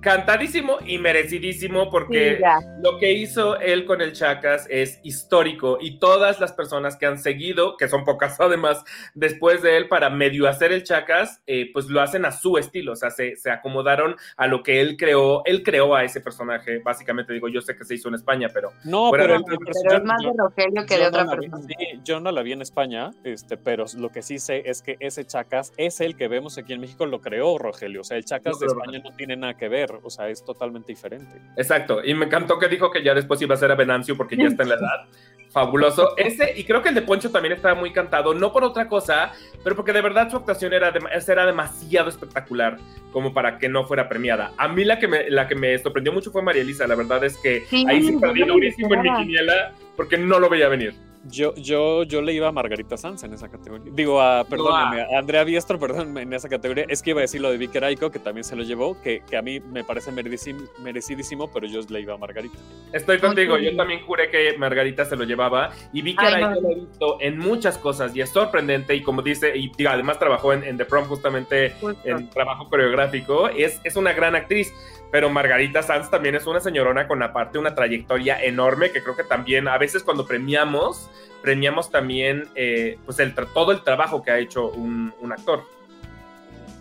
[0.00, 5.98] Cantadísimo y merecidísimo porque Sí, lo que hizo él con el Chacas es histórico y
[5.98, 10.48] todas las personas que han seguido, que son pocas además, después de él para medio
[10.48, 14.14] hacer el Chacas, eh, pues lo hacen a su estilo, o sea, se, se acomodaron
[14.36, 17.84] a lo que él creó, él creó a ese personaje, básicamente digo, yo sé que
[17.84, 18.70] se hizo en España, pero...
[18.84, 21.66] No, pero, el- Pero es más de Rogelio que de no otra vi- persona.
[21.66, 24.96] sí, yo no la vi en España, este, pero lo que sí sé es que
[25.00, 28.02] ese Chacas es el que vemos aquí en México, lo creó Rogelio.
[28.02, 30.92] O sea, el Chacas de España no tiene nada que ver, o sea, es totalmente
[30.92, 31.40] diferente.
[31.56, 34.36] Exacto, y me encantó que dijo que ya después iba a ser a Venancio porque
[34.36, 35.06] ya está en la edad.
[35.50, 36.14] Fabuloso.
[36.18, 39.32] Ese, y creo que el de Poncho también estaba muy cantado, no por otra cosa,
[39.64, 42.76] pero porque de verdad su actuación era, dem- era demasiado espectacular
[43.10, 44.52] como para que no fuera premiada.
[44.58, 47.24] A mí la que me, la que me sorprendió mucho fue María Elisa, la verdad
[47.24, 50.94] es que Sí, ahí sí perdí durísimo en mi quiniela porque no lo veía venir.
[51.28, 53.92] Yo, yo, yo le iba a Margarita Sanz en esa categoría.
[53.94, 56.84] Digo, a, perdóname, a Andrea Biestro, perdón, en esa categoría.
[56.88, 59.22] Es que iba a decir lo de Vicky Araico, que también se lo llevó, que,
[59.28, 62.58] que a mí me parece merecidísimo, merecidísimo, pero yo le iba a Margarita.
[62.92, 66.60] Estoy contigo, yo también juré que Margarita se lo llevaba y vi que Ay, Araico
[66.60, 66.60] no.
[66.60, 70.52] lo he visto en muchas cosas y es sorprendente y como dice, y además trabajó
[70.52, 72.00] en, en The Prom justamente Justo.
[72.04, 74.72] en trabajo coreográfico, es, es una gran actriz.
[75.10, 79.24] Pero Margarita Sanz también es una señorona con aparte una trayectoria enorme que creo que
[79.24, 81.10] también a veces cuando premiamos,
[81.42, 85.64] premiamos también eh, pues el, todo el trabajo que ha hecho un, actor.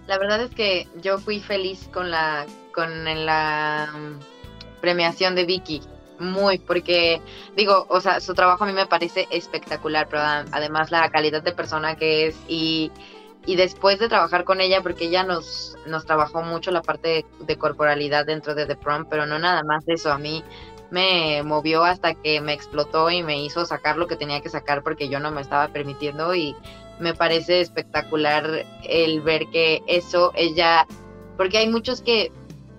[0.07, 5.81] La verdad es que yo fui feliz con la, con la mm, premiación de Vicky
[6.19, 7.21] muy, porque
[7.55, 11.51] digo, o sea, su trabajo a mí me parece espectacular, pero además la calidad de
[11.51, 12.91] persona que es y,
[13.45, 17.57] y después de trabajar con ella, porque ella nos, nos trabajó mucho la parte de,
[17.57, 20.43] corporalidad dentro de The Prom, pero no nada más eso, a mí
[20.91, 24.83] me movió hasta que me explotó y me hizo sacar lo que tenía que sacar
[24.83, 26.55] porque yo no me estaba permitiendo y
[26.99, 30.87] me parece espectacular el ver que eso ella,
[31.37, 32.31] porque hay muchos que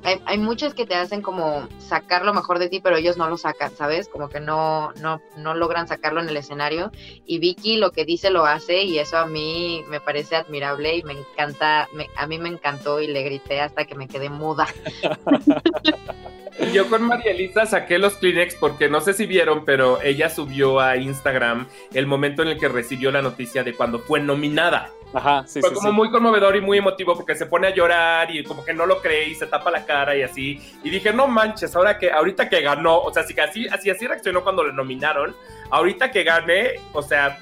[0.07, 3.29] hay, hay muchos que te hacen como sacar lo mejor de ti, pero ellos no
[3.29, 4.09] lo sacan, ¿sabes?
[4.09, 6.93] Como que no, no, no logran sacarlo en el escenario.
[7.27, 11.03] Y Vicky lo que dice lo hace y eso a mí me parece admirable y
[11.03, 14.69] me encanta, a mí me encantó y le grité hasta que me quedé muda.
[16.73, 20.81] Yo con María Elisa saqué los Kleenex porque no sé si vieron, pero ella subió
[20.81, 24.91] a Instagram el momento en el que recibió la noticia de cuando fue nominada.
[25.13, 28.43] Ajá, sí, Fue como muy conmovedor y muy emotivo porque se pone a llorar y
[28.45, 30.61] como que no lo cree y se tapa la cara y así.
[30.83, 34.07] Y dije, no manches, ahora que, ahorita que ganó, o sea, así, así, así, así
[34.07, 35.35] reaccionó cuando le nominaron.
[35.71, 37.39] Ahorita que gane, o sea,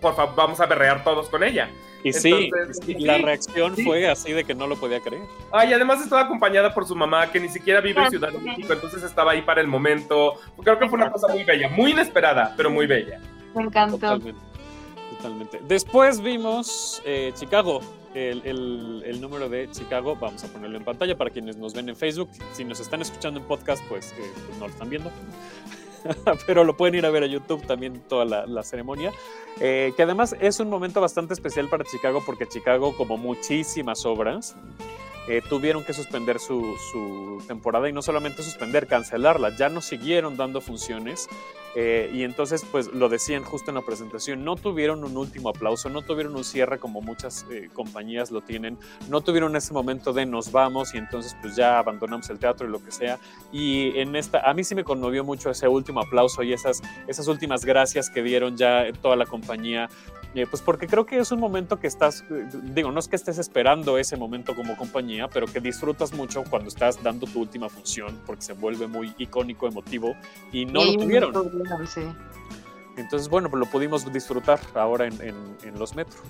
[0.00, 1.70] por favor, vamos a berrear todos con ella.
[2.02, 2.50] Y sí,
[2.98, 5.24] la reacción fue así de que no lo podía creer.
[5.52, 8.72] Ay, además estaba acompañada por su mamá, que ni siquiera vive en Ciudad de México,
[8.72, 10.34] entonces estaba ahí para el momento.
[10.62, 13.20] Creo que fue una cosa muy bella, muy inesperada, pero muy bella.
[13.54, 13.98] Me encantó.
[13.98, 14.40] Totalmente.
[15.10, 15.60] totalmente.
[15.68, 17.80] Después vimos eh, Chicago,
[18.14, 20.16] el, el, el, número de Chicago.
[20.16, 22.30] Vamos a ponerlo en pantalla para quienes nos ven en Facebook.
[22.52, 25.10] Si nos están escuchando en podcast, pues, eh, pues no lo están viendo.
[26.46, 29.12] pero lo pueden ir a ver a YouTube también toda la, ceremonia.
[29.60, 34.56] Eh, que además es un momento bastante especial para Chicago porque Chicago, como muchísimas obras,
[35.28, 39.56] eh, tuvieron que suspender su, su, temporada y no solamente suspender, cancelarla.
[39.56, 41.28] Ya no siguieron dando funciones
[41.76, 45.88] eh, y entonces, pues lo decían justo en la presentación, no tuvieron un último aplauso,
[45.88, 48.76] no tuvieron un cierre como muchas eh, compañías lo tienen,
[49.08, 52.70] no tuvieron ese momento de nos vamos y entonces pues ya abandonamos el teatro y
[52.70, 53.18] lo que sea.
[53.52, 57.28] Y en esta, a mí sí me conmovió mucho ese último aplauso y esas, esas
[57.28, 59.88] últimas gracias que dieron ya toda la compañía
[60.34, 63.16] eh, pues porque creo que es un momento que estás, eh, digo, no es que
[63.16, 67.68] estés esperando ese momento como compañía, pero que disfrutas mucho cuando estás dando tu última
[67.68, 70.14] función, porque se vuelve muy icónico, emotivo,
[70.52, 71.32] y no lo tuvieron.
[72.96, 76.20] Entonces, bueno, pues lo pudimos disfrutar ahora en, en, en los metros.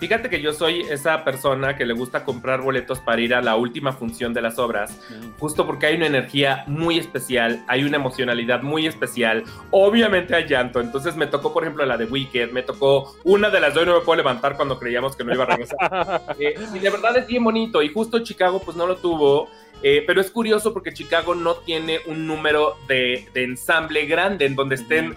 [0.00, 3.56] Fíjate que yo soy esa persona que le gusta comprar boletos para ir a la
[3.56, 4.98] última función de las obras,
[5.38, 10.80] justo porque hay una energía muy especial, hay una emocionalidad muy especial, obviamente hay llanto,
[10.80, 13.98] entonces me tocó por ejemplo la de Wicked, me tocó una de las hoy no
[13.98, 16.22] me puedo levantar cuando creíamos que no iba a regresar.
[16.38, 19.50] eh, y de verdad es bien bonito, y justo Chicago pues no lo tuvo,
[19.82, 24.56] eh, pero es curioso porque Chicago no tiene un número de, de ensamble grande en
[24.56, 25.14] donde estén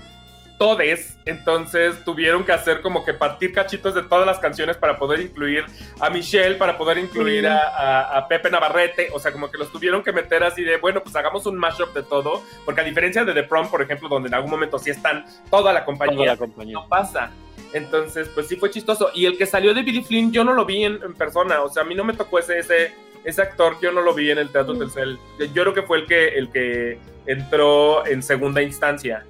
[0.63, 5.19] todes, entonces tuvieron que hacer como que partir cachitos de todas las canciones para poder
[5.19, 5.65] incluir
[5.99, 9.73] a Michelle, para poder incluir a, a, a, Pepe Navarrete, o sea, como que los
[9.73, 13.25] tuvieron que meter así de, bueno, pues hagamos un mashup de todo, porque a diferencia
[13.25, 16.27] de The Prom, por ejemplo, donde en algún momento sí están toda la compañía, toda
[16.27, 16.73] la compañía.
[16.75, 17.29] no pasa.
[17.73, 19.09] Entonces, pues sí fue chistoso.
[19.13, 21.67] Y el que salió de Billy Flynn, yo no lo vi en, en persona, o
[21.67, 22.93] sea, a mí no me tocó ese, ese,
[23.25, 25.19] ese actor, yo no lo vi en el Teatro Telcel.
[25.39, 29.25] Yo creo que fue el que, el que entró en segunda instancia.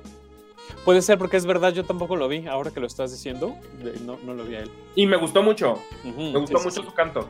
[0.85, 3.55] Puede ser porque es verdad, yo tampoco lo vi, ahora que lo estás diciendo,
[4.01, 4.71] no, no lo vi a él.
[4.95, 6.87] Y me gustó mucho, uh -huh, me gustó sí, mucho sí.
[6.87, 7.27] su canto.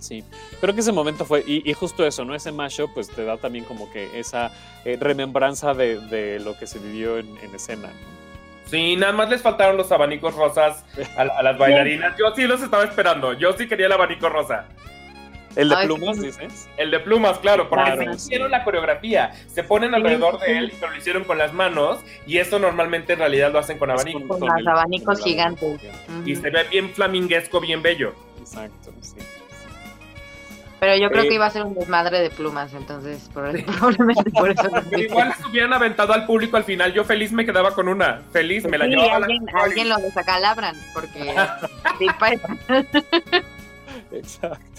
[0.00, 0.24] Sí,
[0.60, 2.34] creo que ese momento fue, y, y, justo eso, ¿no?
[2.34, 4.50] Ese mashup, pues te da también como que esa
[4.84, 7.88] eh, remembranza de, de, lo que se vivió en, en escena.
[8.66, 10.84] Sí, nada más les faltaron los abanicos rosas
[11.16, 12.16] a, a las bailarinas.
[12.18, 14.66] Yo sí los estaba esperando, yo sí quería el abanico rosa.
[15.56, 16.68] ¿El de plumas, dices?
[16.76, 19.32] El de plumas, claro, porque claro, se hicieron la coreografía.
[19.48, 22.00] Se ponen alrededor de él, pero lo hicieron con las manos.
[22.26, 24.38] Y eso normalmente en realidad lo hacen con abanicos.
[24.38, 25.80] Con, los abanicos con gigantes.
[26.24, 28.14] Y se ve bien flaminguesco, bien bello.
[28.40, 29.16] Exacto, sí.
[30.82, 34.28] Pero yo creo eh, que iba a ser un desmadre de plumas, entonces por, probablemente
[34.32, 34.68] por eso.
[34.90, 36.92] Pero igual las hubieran aventado al público al final.
[36.92, 38.22] Yo feliz me quedaba con una.
[38.32, 39.14] Feliz, me la sí, llevaba.
[39.14, 39.62] Alguien, la...
[39.62, 41.30] alguien lo desacalabran, porque.
[44.10, 44.71] Exacto.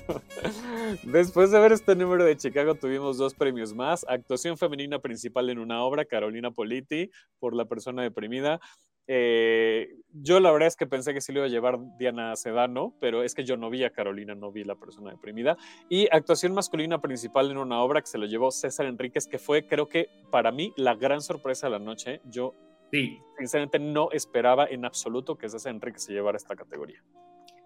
[1.04, 4.06] Después de ver este número de Chicago, tuvimos dos premios más.
[4.08, 7.10] Actuación femenina principal en una obra, Carolina Politi,
[7.40, 8.60] por La persona deprimida.
[9.06, 12.96] Eh, yo la verdad es que pensé que sí lo iba a llevar Diana Sedano,
[13.02, 15.58] pero es que yo no vi a Carolina, no vi La persona deprimida.
[15.90, 19.68] Y actuación masculina principal en una obra que se lo llevó César Enríquez, que fue,
[19.68, 22.22] creo que para mí, la gran sorpresa de la noche.
[22.26, 22.54] Yo,
[22.92, 23.20] sí.
[23.38, 27.04] sinceramente, no esperaba en absoluto que César Enríquez se llevara esta categoría.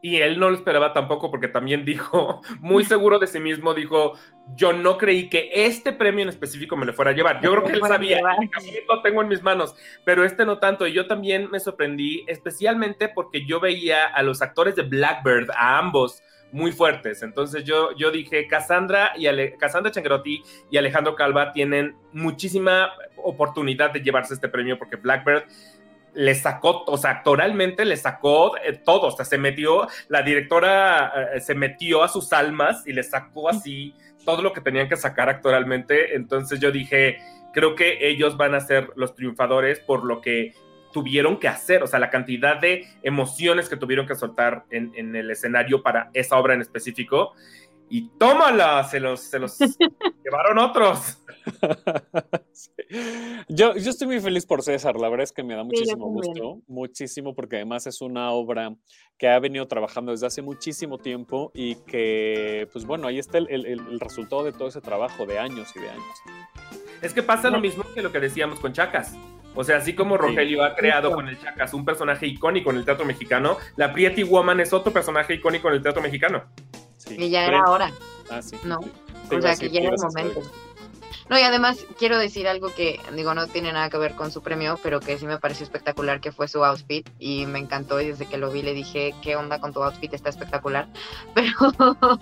[0.02, 4.14] Y él no lo esperaba tampoco porque también dijo, muy seguro de sí mismo, dijo,
[4.56, 7.42] yo no creí que este premio en específico me lo fuera a llevar.
[7.42, 8.22] Yo creo que él sabía,
[8.88, 9.76] lo tengo en mis manos,
[10.06, 10.86] pero este no tanto.
[10.86, 15.80] Y yo también me sorprendí, especialmente porque yo veía a los actores de Blackbird, a
[15.80, 16.22] ambos,
[16.52, 17.24] muy fuertes.
[17.24, 23.92] Entonces yo, yo dije, Cassandra y Ale Cassandra Changrotti y Alejandro Calva tienen muchísima oportunidad
[23.92, 25.44] de llevarse este premio porque Blackbird
[26.18, 31.30] le sacó, o sea, actoralmente le sacó eh, todo, o sea, se metió, la directora
[31.36, 33.94] eh, se metió a sus almas y le sacó así
[34.26, 37.20] todo lo que tenían que sacar actoralmente, entonces yo dije,
[37.54, 40.56] creo que ellos van a ser los triunfadores por lo que
[40.92, 45.16] tuvieron que hacer, o sea, la cantidad de emociones que tuvieron que soltar en, en
[45.16, 47.36] el escenario para esa obra en específico
[47.90, 49.58] y tómala, se los, se los
[50.24, 51.24] llevaron otros.
[53.48, 56.62] yo, yo estoy muy feliz por César, la verdad es que me da muchísimo gusto,
[56.68, 58.76] muchísimo, porque además es una obra
[59.18, 63.50] que ha venido trabajando desde hace muchísimo tiempo y que, pues bueno, ahí está el,
[63.50, 66.06] el, el resultado de todo ese trabajo de años y de años.
[67.02, 69.16] Es que pasa lo mismo que lo que decíamos con Chacas.
[69.56, 72.86] O sea, así como Rogelio ha creado con el Chacas un personaje icónico en el
[72.86, 76.44] teatro mexicano, la Pretty Woman es otro personaje icónico en el teatro mexicano.
[77.10, 77.92] Y ya era hora.
[78.30, 78.58] Ah, sí.
[78.64, 78.80] No.
[78.80, 80.42] o sea, que ya era el momento.
[81.30, 84.42] No, y además quiero decir algo que, digo, no tiene nada que ver con su
[84.42, 88.08] premio, pero que sí me pareció espectacular, que fue su outfit, y me encantó, y
[88.08, 90.14] desde que lo vi le dije, ¿qué onda con tu outfit?
[90.14, 90.88] Está espectacular.
[91.34, 92.20] Pero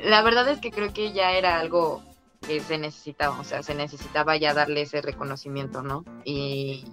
[0.00, 2.02] la verdad es que creo que ya era algo
[2.46, 6.04] que se necesitaba, o sea, se necesitaba ya darle ese reconocimiento, ¿no?
[6.24, 6.84] Y,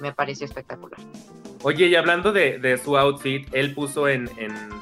[0.00, 1.00] me pareció espectacular.
[1.62, 4.28] Oye, y hablando de, su outfit, él puso en,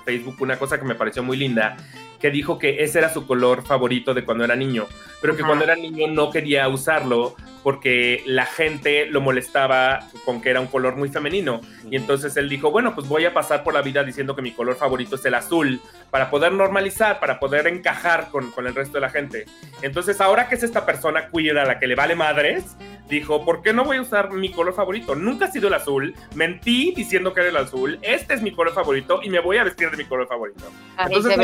[0.04, 1.76] Facebook una cosa que me pareció muy linda,
[2.22, 4.86] que dijo que ese era su color favorito de cuando era niño,
[5.20, 10.50] pero que cuando era niño no quería usarlo porque la gente lo molestaba con que
[10.50, 11.60] era un color muy femenino.
[11.90, 14.52] Y entonces él dijo, bueno, pues voy a pasar por la vida diciendo que mi
[14.52, 18.94] color favorito es el azul, para poder normalizar, para poder encajar con, con el resto
[18.94, 19.46] de la gente.
[19.80, 22.76] Entonces ahora que es esta persona queer a la que le vale madres,
[23.08, 25.14] dijo, ¿por qué no voy a usar mi color favorito?
[25.14, 28.72] Nunca ha sido el azul, mentí diciendo que era el azul, este es mi color
[28.72, 30.64] favorito y me voy a vestir de mi color favorito.
[30.98, 31.36] Entonces,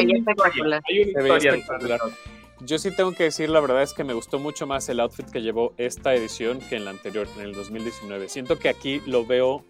[0.77, 1.99] una historia, hay una historia.
[2.61, 5.31] Yo sí tengo que decir, la verdad es que me gustó mucho más el outfit
[5.31, 8.29] que llevó esta edición que en la anterior, en el 2019.
[8.29, 9.65] Siento que aquí lo veo,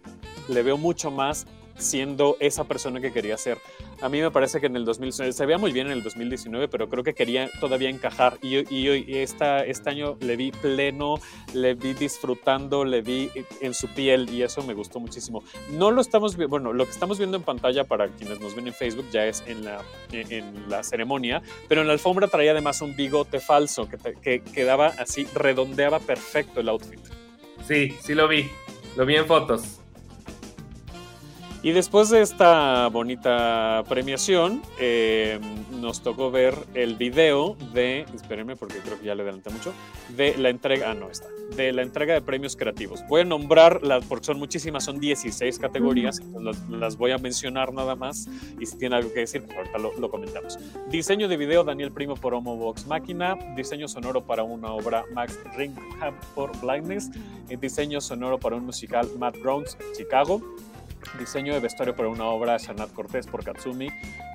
[0.47, 1.45] le veo mucho más
[1.77, 3.59] siendo esa persona que quería ser.
[4.01, 6.69] A mí me parece que en el 2019, se veía muy bien en el 2019,
[6.69, 8.37] pero creo que quería todavía encajar.
[8.41, 11.15] Y, y, este año le vi pleno,
[11.53, 13.29] le vi disfrutando, le vi
[13.61, 15.43] en su piel y eso me gustó muchísimo.
[15.71, 18.67] No lo estamos viendo, bueno, lo que estamos viendo en pantalla para quienes nos ven
[18.67, 19.81] en Facebook ya es en la,
[20.11, 24.87] en la ceremonia, pero en la alfombra traía además un bigote falso que, que quedaba
[24.97, 26.99] así, redondeaba perfecto el outfit.
[27.67, 28.49] Sí, sí lo vi,
[28.95, 29.78] lo vi en fotos.
[31.61, 35.41] Y después de esta bonita premiación, eh,
[35.81, 39.73] nos tocó ver el video de, espérenme porque creo que ya le adelanté mucho,
[40.15, 43.03] de la entrega, ah, no está, de la entrega de premios creativos.
[43.09, 46.21] Voy a nombrar, las, porque son muchísimas, son 16 categorías,
[46.69, 50.09] las, voy a mencionar nada más y si tiene algo que decir, pues ahorita lo,
[50.09, 50.57] comentamos.
[50.89, 55.37] Diseño de video, Daniel Primo por Homo Vox Máquina, diseño sonoro para una obra, Max
[55.57, 57.09] Ringham por Blindness,
[57.59, 60.41] diseño sonoro para un musical, Matt Browns, Chicago,
[61.17, 63.89] diseño de vestuario para una obra Shanat Cortés por Katsumi,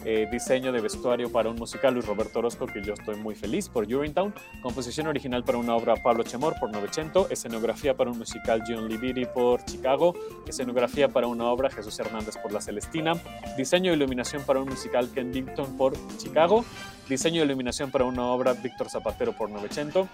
[0.04, 3.68] eh, diseño de vestuario para un musical Luis Roberto Orozco, que yo estoy muy feliz
[3.68, 8.62] por Urinetown, composición original para una obra Pablo Chemor por Novecento, escenografía para un musical
[8.66, 10.14] John Libiri por Chicago,
[10.46, 13.14] escenografía para una obra Jesús Hernández por La Celestina,
[13.56, 16.64] diseño de iluminación para un musical Kensington por Chicago,
[17.08, 20.08] diseño de iluminación para una obra Víctor Zapatero por Novecento,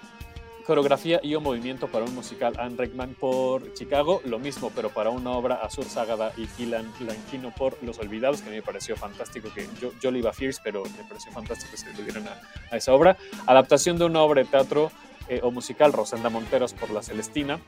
[0.70, 5.10] Coreografía y o movimiento para un musical Anne Rickman por Chicago, lo mismo, pero para
[5.10, 8.94] una obra Azur Sagada y Kilan Lanquino por Los Olvidados, que a mí me pareció
[8.94, 12.04] fantástico, que yo, yo le iba a Fierce, pero me pareció fantástico que se le
[12.04, 12.28] dieran
[12.70, 13.16] a, esa obra.
[13.46, 14.92] Adaptación de una obra de teatro
[15.28, 17.58] eh, o musical, Rosenda Monteros por La Celestina,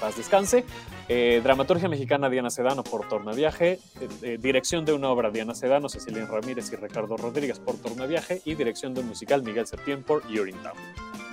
[0.00, 0.64] paz descanse.
[1.10, 3.80] Eh, dramaturgia mexicana Diana Sedano por Tornaviaje.
[4.22, 8.40] Eh, dirección de una obra Diana Sedano, Cecilia Ramírez y Ricardo Rodríguez por Tornaviaje.
[8.46, 11.23] Y dirección de un musical Miguel Septién por Urinetown.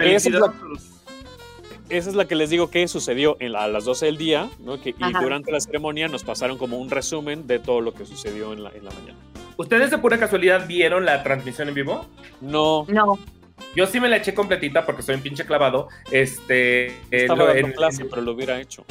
[0.00, 4.50] Esa es, la, que les digo que sucedió en a las 12 del día,
[4.84, 8.62] y durante la ceremonia nos pasaron como un resumen de todo lo que sucedió en
[8.62, 9.18] la, en la mañana.
[9.56, 12.06] ¿Ustedes de pura casualidad vieron la transmisión en vivo?
[12.40, 12.84] No.
[12.88, 13.18] No.
[13.74, 15.88] Yo sí me la eché completita porque soy un pinche clavado.
[16.10, 16.96] Este.
[17.10, 18.84] Estaba en, clase, pero lo hubiera hecho.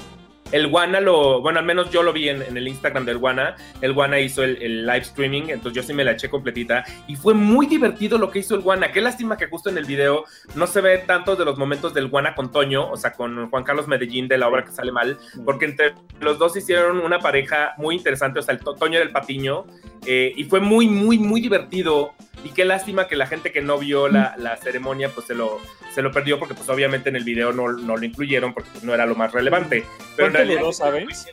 [0.52, 3.56] El Guana lo, bueno, al menos yo lo vi en, el Instagram del Guana.
[3.82, 6.86] El Guana hizo el, live streaming, entonces yo sí me la eché completita.
[7.08, 8.92] Y fue muy divertido lo que hizo el Guana.
[8.92, 10.24] Qué lástima que justo en el video
[10.56, 13.64] no se ve tantos de los momentos del Guana con Toño, o sea, con Juan
[13.64, 17.74] Carlos Medellín de la obra que sale mal, porque entre los dos hicieron una pareja
[17.78, 18.40] muy interesante.
[18.40, 19.66] O sea, el Toño era el patiño.
[20.06, 22.14] Eh, y fue muy, muy, muy divertido.
[22.44, 25.60] Y qué lástima que la gente que no vio la, la ceremonia, pues se lo,
[25.94, 28.84] se lo perdió porque pues obviamente en el video no, no lo incluyeron porque pues,
[28.84, 29.84] no era lo más relevante.
[30.16, 31.28] Pero ¿Cuánto duró, sabes?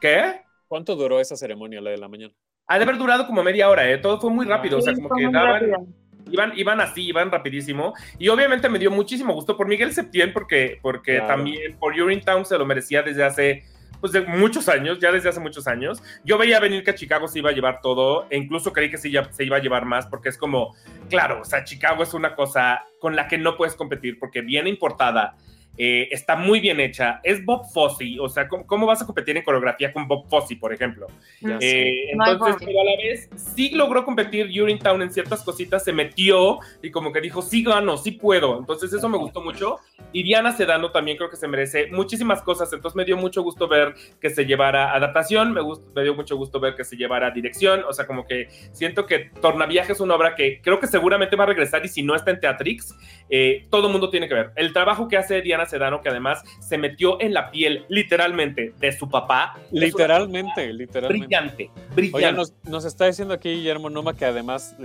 [0.00, 0.42] ¿Qué?
[0.66, 2.32] ¿Cuánto duró esa ceremonia, la de la mañana?
[2.66, 3.98] Ha de haber durado como media hora, ¿eh?
[3.98, 5.94] Todo fue muy rápido, o sea, como que daban...
[6.30, 7.92] Iban, iban así, iban rapidísimo.
[8.16, 11.94] Y obviamente me dio muchísimo gusto por Miguel Septién, porque, porque también por
[12.24, 13.64] Town se lo merecía desde hace
[14.00, 16.02] pues de muchos años, ya desde hace muchos años.
[16.24, 19.10] Yo veía venir que Chicago se iba a llevar todo e incluso creí que se,
[19.30, 20.74] se iba a llevar más porque es como,
[21.08, 24.70] claro, o sea, Chicago es una cosa con la que no puedes competir porque viene
[24.70, 25.36] importada
[25.76, 27.20] eh, está muy bien hecha.
[27.22, 30.72] Es Bob Fosse, o sea, ¿cómo, vas a competir en coreografía con Bob Fosse, por
[30.72, 31.06] ejemplo?
[31.42, 34.50] Eh, entonces, pero a la vez sí logró competir
[34.82, 38.58] Town en ciertas cositas, se metió y como que dijo, sí gano, sí puedo.
[38.58, 39.78] Entonces, eso me gustó mucho.
[40.12, 42.72] Y Diana Sedano también creo que se merece muchísimas cosas.
[42.72, 45.60] Entonces, me dio mucho gusto ver que se llevara adaptación, me,
[45.94, 47.84] me dio mucho gusto ver que se llevara dirección.
[47.88, 51.44] O sea, como que siento que Tornaviaje es una obra que creo que seguramente va
[51.44, 52.94] a regresar y si no está en Teatrix,
[53.28, 54.52] eh, todo el mundo tiene que ver.
[54.56, 58.92] El trabajo que hace Diana Sedano, que además se metió en la piel literalmente de
[58.92, 59.54] su papá.
[59.70, 61.26] Literalmente, literalmente.
[61.26, 62.52] Brillante, brillante.
[62.64, 64.76] nos, está diciendo aquí Guillermo Noma que además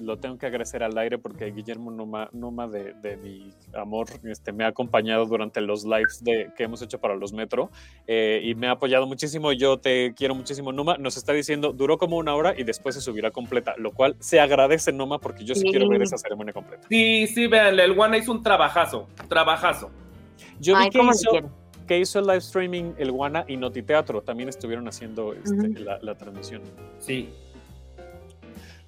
[0.00, 4.64] lo tengo que agradecer al aire porque Guillermo Noma, Noma de, mi amor este, me
[4.64, 7.70] ha acompañado durante los lives de, que hemos hecho para los Metro
[8.06, 9.52] eh, y me ha apoyado muchísimo.
[9.52, 10.96] Yo te quiero muchísimo, Noma.
[10.98, 14.40] Nos está diciendo, duró como una hora y después se subirá completa, lo cual se
[14.40, 16.86] agradece, Noma, porque yo sí, quiero ver esa ceremonia completa.
[16.88, 19.90] Sí, sí, véanle, el One hizo un trabajazo, trabajazo.
[20.64, 20.88] Yo vi
[21.86, 26.62] que hizo, el live streaming el Guana y Notiteatro, también estuvieron haciendo este, la, transmisión.
[26.98, 27.28] Sí.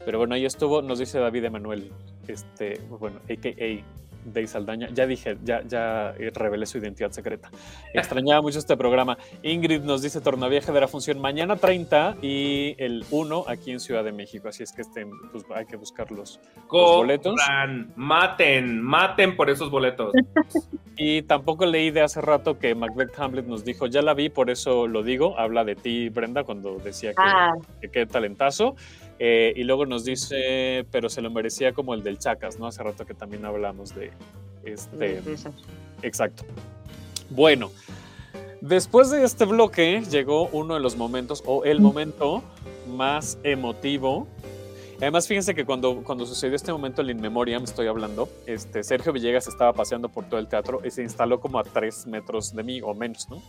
[0.02, 1.92] Pero bueno, ahí estuvo, nos dice David Emanuel,
[2.26, 3.84] este, bueno, a.k.a.
[4.32, 4.88] Dey Saldaña.
[4.92, 7.50] Ya dije, ya, ya revelé su identidad secreta.
[7.94, 9.16] Extrañaba mucho este programa.
[9.42, 14.04] Ingrid nos dice Tornavieja de la función mañana 30 y el 1 aquí en Ciudad
[14.04, 14.48] de México.
[14.48, 17.34] Así es que estén, pues hay que buscar los, boletos.
[17.94, 20.12] Maten, maten por esos boletos.
[20.98, 24.48] Y tampoco leí de hace rato que Macbeth Hamlet nos dijo, ya la vi, por
[24.48, 25.38] eso lo digo.
[25.38, 27.52] Habla de ti, Brenda, cuando decía que, ah.
[27.82, 28.76] que qué talentazo.
[29.18, 32.66] Eh, y luego nos dice, pero se lo merecía como el del Chacas, ¿no?
[32.66, 34.10] Hace rato que también hablamos de
[34.64, 35.22] este.
[36.02, 36.44] Exacto.
[37.30, 37.70] Bueno,
[38.60, 42.42] después de este bloque llegó uno de los momentos, o el momento
[42.86, 44.28] más emotivo.
[44.98, 49.12] Además, fíjense que cuando, cuando sucedió este momento, el In Memoriam, estoy hablando, este, Sergio
[49.12, 52.62] Villegas estaba paseando por todo el teatro y se instaló como a tres metros de
[52.62, 53.42] mí o menos, ¿no?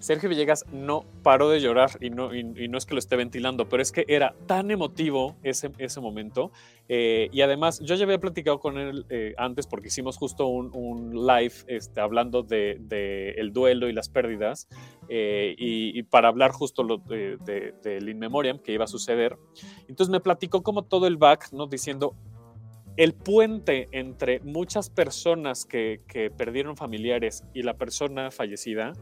[0.00, 3.68] Sergio Villegas no paró de llorar y no, y, no es que lo esté ventilando,
[3.68, 6.50] pero es que era tan emotivo ese, ese momento.
[6.88, 11.26] Eh, y además, yo ya había platicado con él eh, antes porque hicimos justo un,
[11.26, 14.68] live este, hablando de, de, el duelo y las pérdidas
[15.08, 19.36] eh, y, para hablar justo del de, de, In Memoriam que iba a suceder.
[19.86, 21.66] Entonces me platicó como todo el back, ¿no?
[21.66, 22.16] Diciendo,
[22.96, 26.00] el puente entre muchas personas que,
[26.36, 28.92] perdieron familiares y la persona fallecida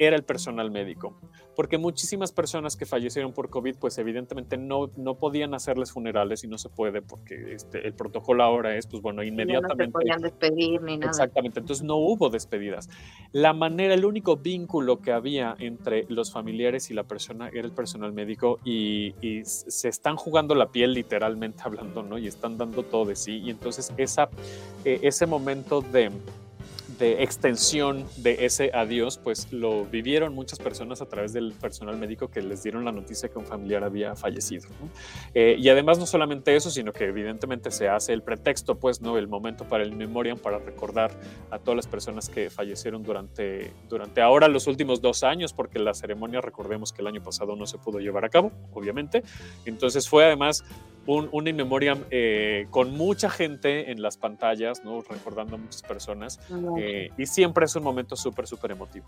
[0.00, 1.14] era el personal médico,
[1.54, 6.48] porque muchísimas personas que fallecieron por COVID, pues evidentemente no, no podían hacerles funerales y
[6.48, 9.84] no se puede porque este, el protocolo ahora es, pues bueno, inmediatamente...
[9.84, 11.10] No, se podían despedir ni nada.
[11.10, 12.88] Exactamente, entonces no hubo despedidas.
[13.32, 17.72] La manera, el único vínculo que había entre los familiares y la persona era el
[17.72, 22.16] personal médico y, y se están jugando la piel literalmente hablando, ¿no?
[22.16, 24.30] Y están dando todo de sí y entonces esa,
[24.84, 26.10] eh, ese momento de
[27.00, 32.28] de extensión de ese adiós, pues lo vivieron muchas personas a través del personal médico
[32.28, 34.68] que les dieron la noticia que un familiar había fallecido.
[35.32, 39.16] Eh, y además no solamente eso, sino que evidentemente se hace el pretexto, pues, ¿no?
[39.16, 41.10] El momento para el memoriam, para recordar
[41.50, 45.94] a todas las personas que fallecieron durante, durante ahora los últimos dos años, porque la
[45.94, 49.22] ceremonia, recordemos que el año pasado no se pudo llevar a cabo, obviamente.
[49.64, 50.64] Entonces fue además
[51.06, 55.02] un, un in memoriam eh, con mucha gente en las pantallas, ¿no?
[55.02, 56.40] recordando a muchas personas,
[56.78, 59.06] eh, y siempre es un momento súper, súper emotivo.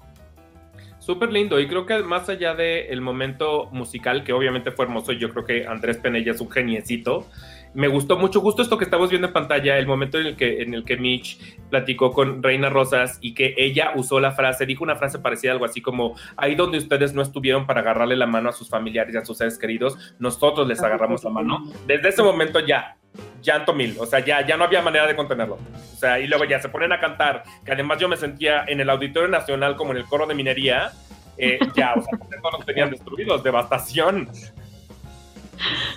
[1.03, 5.30] Súper lindo, y creo que más allá del momento musical, que obviamente fue hermoso, yo
[5.30, 7.26] creo que Andrés Penella es un geniecito,
[7.74, 10.62] me gustó mucho, justo esto que estamos viendo en pantalla, el momento en el que,
[10.62, 14.84] en el que Mitch platicó con Reina Rosas y que ella usó la frase, dijo
[14.84, 18.50] una frase parecida algo así como, ahí donde ustedes no estuvieron para agarrarle la mano
[18.50, 21.64] a sus familiares y a sus seres queridos, nosotros les agarramos la mano.
[21.84, 22.96] Desde ese momento ya,
[23.42, 25.58] llanto mil, o sea, ya, ya no había manera de contenerlo.
[25.94, 28.80] O sea, y luego ya se ponen a cantar, que además yo me sentía en
[28.80, 30.92] el Auditorio Nacional como en el coro de minería,
[31.36, 34.28] eh, ya, o sea, todos los tenían destruidos, devastación.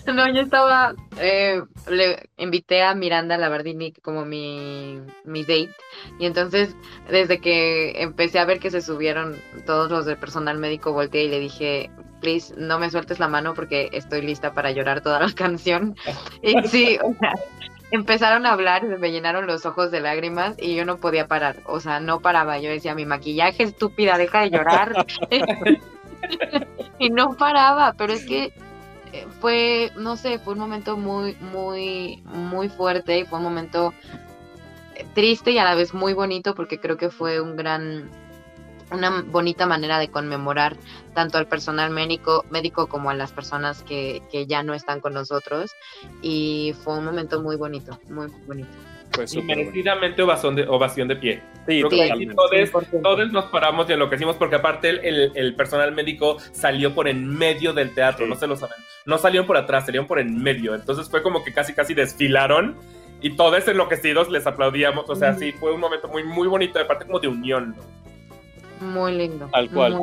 [0.06, 5.72] No, yo estaba, eh, le invité a Miranda Labardini como mi, mi date
[6.20, 6.76] y entonces
[7.10, 9.36] desde que empecé a ver que se subieron
[9.66, 11.90] todos los del personal médico volteé y le dije,
[12.22, 15.96] please, no me sueltes la mano porque estoy lista para llorar toda la canción.
[16.42, 17.34] Y sí, o sea,
[17.92, 21.80] empezaron a hablar, me llenaron los ojos de lágrimas y yo no podía parar, o
[21.80, 25.06] sea, no paraba, yo decía, mi maquillaje estúpida, deja de llorar.
[27.00, 28.54] y no paraba, pero es que
[29.14, 33.94] eh, fue, no sé, fue un momento muy, muy, muy fuerte y fue un momento
[34.96, 38.10] eh, triste y a la vez muy bonito porque creo que fue un gran,
[38.92, 40.76] una bonita manera de conmemorar
[41.14, 45.14] tanto al personal médico, médico como a las personas que, que ya no están con
[45.14, 45.72] nosotros
[46.22, 48.70] y fue un momento muy bonito, muy bonito.
[49.12, 51.42] Pues y merecidamente ovación de, ovación de pie.
[51.68, 56.94] Sí, sí todos, todos, nos paramos y enloquecimos porque aparte el, el, personal médico salió
[56.94, 58.76] por en medio del teatro, no se lo saben.
[59.06, 60.76] No salieron por atrás, salieron por en medio.
[60.76, 62.76] Entonces fue como que casi casi desfilaron
[63.22, 65.10] y todos enloquecidos les aplaudíamos.
[65.10, 67.76] O sea, sí, fue un momento muy, muy bonito, de parte como de unión.
[68.86, 69.50] Muy lindo.
[69.52, 69.98] Tal cual.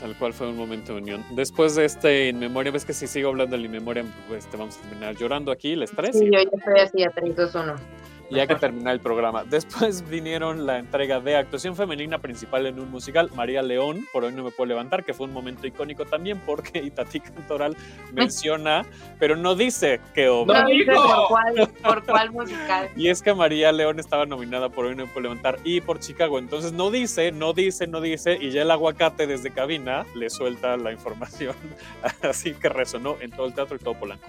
[0.00, 1.24] Tal cual fue un momento de unión.
[1.32, 4.56] Después de este In Memoria, ves que si sigo hablando del In Memoria, pues te
[4.56, 6.20] vamos a terminar llorando aquí, ¿les parece?
[6.20, 7.99] Sí, yo ya estoy así a 3, 2, 1
[8.30, 9.44] y hay que terminar el programa.
[9.44, 14.32] Después vinieron la entrega de actuación femenina principal en un musical, María León, por hoy
[14.32, 17.76] no me puedo levantar, que fue un momento icónico también porque Itatí Cantoral
[18.12, 18.84] menciona,
[19.18, 20.62] pero no dice que obra.
[20.62, 22.88] No dice por cuál, por cuál musical.
[22.96, 25.98] Y es que María León estaba nominada por hoy no me puedo levantar y por
[25.98, 30.30] Chicago, entonces no dice, no dice, no dice, y ya el aguacate desde cabina le
[30.30, 31.56] suelta la información,
[32.22, 34.26] así que resonó en todo el teatro y todo Polanco.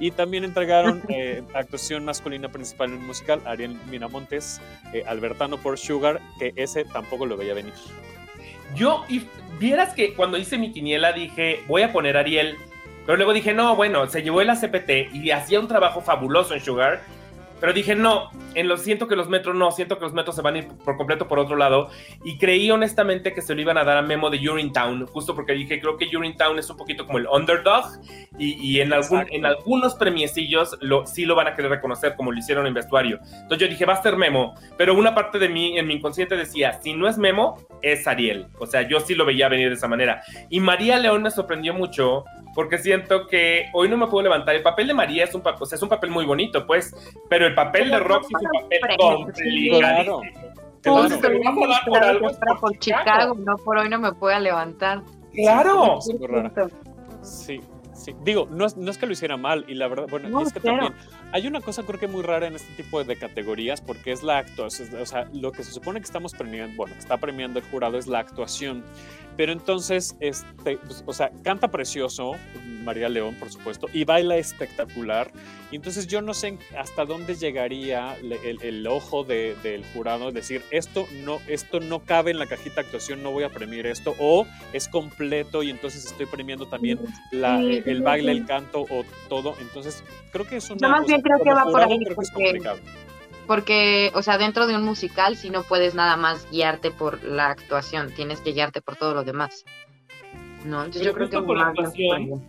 [0.00, 4.60] Y también entregaron eh, actuación masculina principal en un musical, Ariel Miramontes,
[4.92, 7.74] eh, Albertano por Sugar, que ese tampoco lo veía venir.
[8.74, 9.22] Yo, y
[9.58, 12.56] vieras que cuando hice mi quiniela dije, voy a poner a Ariel,
[13.06, 16.60] pero luego dije, no, bueno, se llevó el ACPT y hacía un trabajo fabuloso en
[16.60, 17.02] Sugar,
[17.60, 20.42] pero dije, no, en lo siento que los metros no, siento que los metros se
[20.42, 21.88] van a ir por completo por otro lado.
[22.24, 25.52] Y creí honestamente que se lo iban a dar a Memo de Urinetown, justo porque
[25.52, 27.84] dije, creo que Urinetown es un poquito como el underdog.
[28.36, 32.38] Y, en, algún, en algunos premiecillos lo, sí lo van a querer reconocer, como lo
[32.38, 33.20] hicieron en vestuario.
[33.22, 34.54] Entonces yo dije, va a ser Memo.
[34.76, 38.48] Pero una parte de mí, en mi inconsciente, decía, si no es Memo, es Ariel.
[38.58, 40.22] O sea, yo sí lo veía venir de esa manera.
[40.50, 42.24] Y María León me sorprendió mucho
[42.54, 44.54] porque siento que hoy no me puedo levantar.
[44.54, 46.94] El papel de María es un, papel, o sea, es un papel muy bonito, pues,
[47.28, 50.20] pero el papel de Roxy es un papel complicado.
[50.82, 51.10] Claro.
[51.86, 55.02] por, por Chicago, no por hoy no me pueda levantar.
[55.32, 55.98] Claro.
[57.22, 57.60] Sí,
[57.94, 58.14] sí.
[58.22, 60.60] Digo, no es, no es, que lo hiciera mal, y la verdad, bueno, es que
[60.60, 60.92] también
[61.32, 64.38] hay una cosa creo que muy rara en este tipo de categorías, porque es la
[64.38, 67.64] actuación, o sea, lo que se supone que estamos premiando, bueno, que está premiando el
[67.64, 68.84] jurado es la actuación.
[69.36, 72.36] Pero entonces, este, pues, o sea, canta precioso,
[72.84, 75.30] María León, por supuesto, y baila espectacular.
[75.72, 80.62] Y entonces yo no sé hasta dónde llegaría el, el ojo de, del jurado, decir,
[80.70, 84.14] esto no, esto no cabe en la cajita de actuación, no voy a premiar esto,
[84.20, 87.00] o es completo y entonces estoy premiando también
[87.32, 89.56] la, el baile, el canto o todo.
[89.60, 90.78] Entonces, creo que es una...
[90.80, 91.98] Yo más bien creo que va por ahí.
[92.14, 92.70] Porque
[93.46, 97.48] porque, o sea, dentro de un musical si no puedes nada más guiarte por la
[97.48, 99.64] actuación, tienes que guiarte por todo lo demás.
[100.64, 102.42] No, yo creo que por actuación,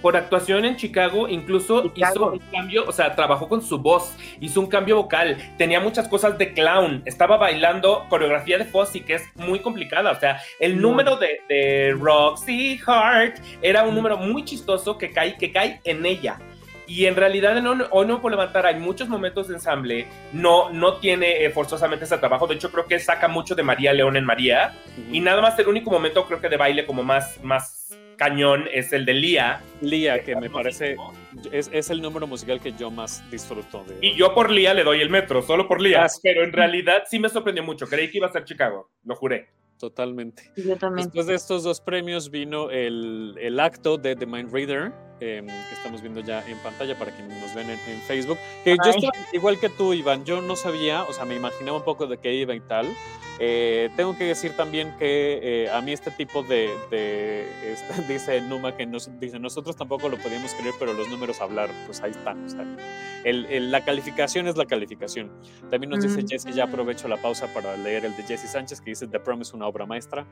[0.00, 4.60] por actuación en Chicago, incluso hizo un cambio, o sea, trabajó con su voz, hizo
[4.60, 9.24] un cambio vocal, tenía muchas cosas de clown, estaba bailando coreografía de Fosse, que es
[9.34, 14.96] muy complicada, o sea, el número de, de Roxy Hart era un número muy chistoso
[14.96, 16.38] que cae, que cae en ella.
[16.86, 20.98] Y en realidad en Hoy No Puedo Levantar hay muchos momentos de ensamble, no, no
[20.98, 24.24] tiene eh, forzosamente ese trabajo, de hecho creo que saca mucho de María León en
[24.24, 24.72] María,
[25.10, 28.92] y nada más el único momento creo que de baile como más, más cañón es
[28.92, 29.60] el de Lía.
[29.80, 30.96] Lía, que me parece,
[31.52, 33.84] es, es, el número musical que yo más disfruto.
[33.84, 33.98] De...
[34.00, 37.18] Y yo por Lía le doy el metro, solo por Lía, pero en realidad sí
[37.18, 39.48] me sorprendió mucho, creí que iba a ser Chicago, lo juré.
[39.78, 40.52] Totalmente.
[40.56, 41.06] Yo también.
[41.06, 45.74] Después de estos dos premios vino el, el acto de The Mind Reader, Em, que
[45.74, 48.36] estamos viendo ya en pantalla para quienes nos ven en, Facebook.
[48.64, 51.84] Que yo estoy igual que tú, Iván, yo no sabía, o sea, me imaginaba un
[51.84, 52.86] poco de qué iba y tal.
[53.38, 56.72] Eh, tengo que decir también que eh, a mí este tipo de,
[57.64, 61.70] este, dice Numa que nos, dice, nosotros tampoco lo podíamos creer, pero los números hablar,
[61.86, 62.44] pues ahí están.
[62.44, 62.64] O sea,
[63.24, 65.30] el, la calificación es la calificación.
[65.70, 68.90] También nos dice Jesse, ya aprovecho la pausa para leer el de Jesse Sánchez, que
[68.90, 70.26] dice The Promise, una obra maestra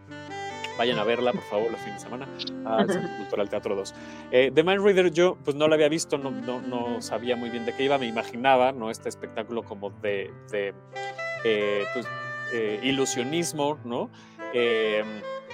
[0.77, 2.29] Vayan a verla, por favor, los fines de semana,
[2.65, 3.95] al Centro Cultural Teatro 2.
[4.33, 7.51] Eh, The Mind Reader yo pues no la había visto, no, no, no, sabía muy
[7.51, 8.91] bien de qué iba, me imaginaba, ¿no?
[8.91, 10.75] Este espectáculo como de, de
[11.45, 12.07] eh, pues,
[12.55, 14.11] eh, ilusionismo, ¿no?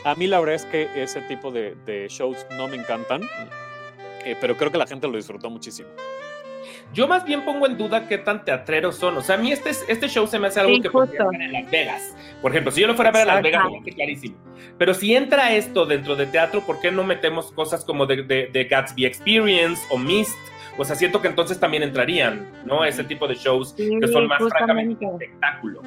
[0.04, 3.22] a mí la verdad es que ese tipo de, de shows no me encantan,
[4.40, 5.88] pero creo que la gente lo disfrutó muchísimo.
[6.92, 9.16] Yo más bien pongo en duda qué tan teatreros son.
[9.16, 11.52] O sea, a mí este, este show se me hace algo que podría ver en
[11.52, 12.16] Las Vegas.
[12.42, 14.36] Por ejemplo, si yo lo fuera a ver a Las Vegas, me clarísimo.
[14.76, 18.64] Pero si entra esto dentro de teatro, ¿por qué no metemos cosas como de, de,
[18.64, 20.36] Gatsby Experience o Mist?
[20.76, 22.84] O sea, siento que entonces también entrarían, ¿no?
[22.84, 25.82] Ese tipo de shows que son más francamente espectáculo.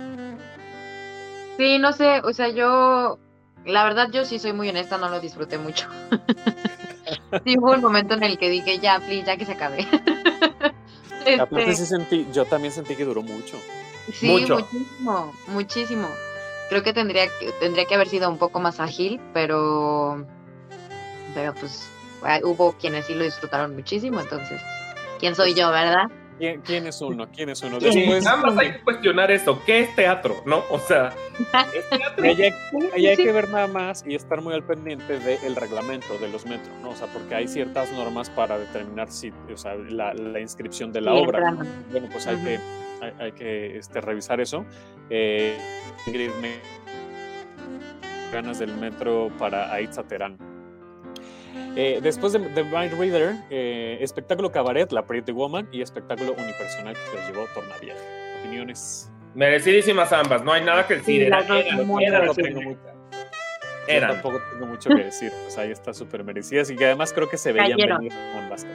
[1.57, 3.19] Sí, no sé, o sea, yo,
[3.65, 5.87] la verdad, yo sí soy muy honesta, no lo disfruté mucho.
[7.45, 9.87] sí, hubo un momento en el que dije, ya, please, ya que se acabe.
[11.25, 13.57] Este yo también sentí que duró mucho.
[14.11, 16.09] Sí, muchísimo, muchísimo.
[16.67, 17.29] Creo que tendría,
[17.61, 20.25] tendría que haber sido un poco más ágil, pero,
[21.33, 21.89] pero pues
[22.43, 24.61] hubo quienes sí lo disfrutaron muchísimo, entonces,
[25.19, 26.09] ¿quién soy yo, verdad?
[26.37, 27.27] ¿Quién, es uno?
[27.31, 27.79] ¿Quién es uno?
[27.79, 29.61] Después, nada más hay que cuestionar eso.
[29.65, 30.43] ¿Qué es teatro?
[30.45, 30.63] ¿No?
[30.69, 31.13] O sea,
[31.73, 32.23] ¿es teatro?
[32.23, 36.45] Ahí hay, que ver nada más y estar muy al pendiente del reglamento de los
[36.45, 36.91] metros, ¿no?
[36.91, 41.13] O sea, porque hay ciertas normas para determinar si, o sea, la, inscripción de la
[41.13, 41.55] obra.
[41.91, 42.59] Bueno, pues hay que,
[43.19, 44.65] hay, que este, revisar eso.
[45.09, 45.57] Eh,
[48.31, 50.52] ganas del metro para Aitza Terán.
[51.75, 56.93] Eh, después de The Mind Reader, eh, espectáculo cabaret, La Pretty Woman y espectáculo unipersonal
[56.93, 58.01] que se los llevó Tornaviaje.
[58.39, 59.11] Opiniones.
[59.35, 61.23] Merecidísimas ambas, no hay nada que decir.
[61.23, 62.79] Era, era, no tengo mucho.
[63.87, 65.31] Yo tampoco tengo mucho que decir.
[65.43, 68.65] Pues ahí está súper merecidas y que además creo que se veían venir ambas.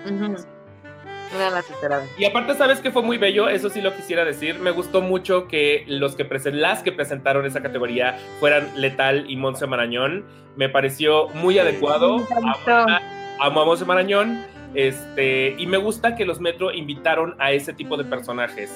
[2.19, 3.49] Y aparte, ¿sabes que fue muy bello?
[3.49, 4.59] Eso sí lo quisiera decir.
[4.59, 9.67] Me gustó mucho que los que las que presentaron esa categoría fueran Letal y Monse
[9.67, 10.25] Marañón.
[10.57, 12.27] Me pareció muy adecuado.
[13.41, 14.45] Amo a Monse Marañón.
[14.75, 18.71] Este, y me gusta que los Metro invitaron a ese tipo de personajes.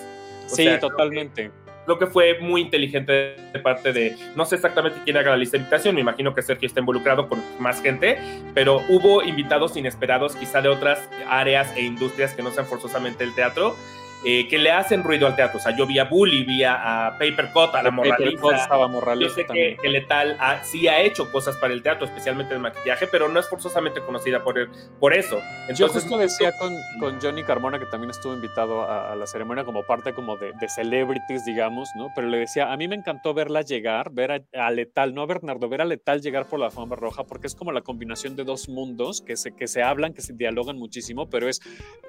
[0.46, 1.50] sí, totalmente
[1.84, 5.56] creo que fue muy inteligente de parte de, no sé exactamente quién haga la lista
[5.56, 8.18] de invitación, me imagino que Sergio está involucrado con más gente,
[8.54, 13.34] pero hubo invitados inesperados quizá de otras áreas e industrias que no sean forzosamente el
[13.34, 13.76] teatro
[14.24, 15.58] eh, que le hacen ruido al teatro.
[15.58, 18.56] O sea, yo vi a Bully, vi a, Papercut, a la Morraliza.
[18.56, 22.54] estaba Morraliza yo sé que, que, Letal sí ha hecho cosas para el teatro, especialmente
[22.54, 24.70] el maquillaje, pero no es forzosamente conocida por,
[25.00, 25.40] por eso.
[25.62, 29.64] Entonces, yo justo decía con, con Johnny Carmona, que también estuvo invitado a, la ceremonia
[29.64, 32.08] como parte como de, de, celebrities, digamos, ¿no?
[32.14, 35.68] Pero le decía, a mí me encantó verla llegar, ver a, Letal, no a Bernardo,
[35.68, 38.68] ver a Letal llegar por la alfombra roja, porque es como la combinación de dos
[38.68, 41.60] mundos que se, que se hablan, que se dialogan muchísimo, pero es,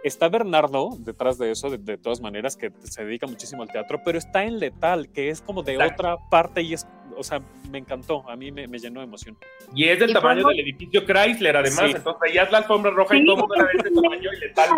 [0.04, 4.20] está Bernardo detrás de eso, de todas maneras, que se dedica muchísimo al teatro, pero
[4.20, 6.86] está en Letal, que es como de otra parte y es,
[7.18, 9.38] o sea, me encantó, a mí me, llenó de emoción.
[9.76, 13.26] Y es del tamaño del edificio Chrysler, además, entonces ya es la alfombra roja y
[13.26, 14.70] todo mundo de ese tamaño y Letal.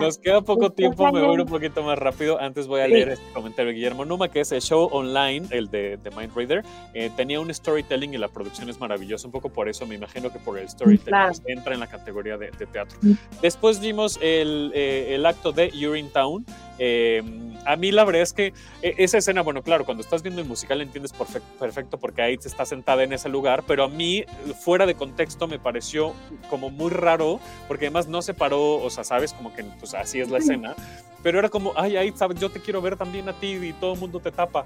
[0.00, 2.40] Nos queda poco tiempo, me voy un poquito más rápido.
[2.40, 5.70] Antes voy a leer este comentario de Guillermo Numa, que es el show online, el
[5.70, 6.64] de, de Mind Reader.
[6.94, 10.32] Eh, tenía un storytelling y la producción es maravillosa, un poco por eso me imagino
[10.32, 12.98] que por el storytelling entra en la categoría de, teatro.
[13.40, 16.44] Después vimos el, eh, el acto de Urinetown.
[16.82, 17.22] Eh,
[17.66, 20.48] a mí la verdad es que e, esa escena, bueno, claro, cuando estás viendo el
[20.48, 24.24] musical entiendes perfecto, perfecto porque Aids está sentada en ese lugar, pero a mí,
[24.58, 26.14] fuera de contexto, me pareció
[26.48, 30.20] como muy raro, porque además no se paró, o sea, sabes, como que pues así
[30.20, 30.74] es la escena,
[31.22, 33.92] pero era como, ay, Aids, sabes, yo te quiero ver también a ti y todo
[33.92, 34.64] el mundo te tapa.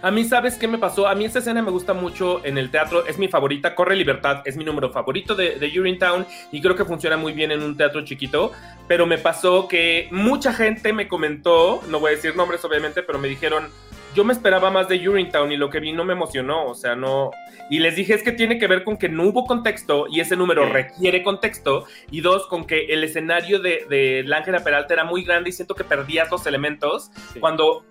[0.00, 1.08] A mí, ¿sabes qué me pasó?
[1.08, 4.42] A mí esta escena me gusta mucho en el teatro, es mi favorita, Corre Libertad,
[4.44, 7.76] es mi número favorito de, de Town y creo que funciona muy bien en un
[7.76, 8.52] teatro chiquito,
[8.86, 13.18] pero me pasó que mucha gente me comentó, no voy a decir nombres obviamente, pero
[13.18, 13.68] me dijeron,
[14.14, 14.98] yo me esperaba más de
[15.32, 17.30] Town y lo que vi no me emocionó, o sea, no...
[17.70, 20.36] Y les dije, es que tiene que ver con que no hubo contexto y ese
[20.36, 25.22] número requiere contexto, y dos, con que el escenario de, de Ángela Peralta era muy
[25.22, 27.84] grande y siento que perdías los elementos cuando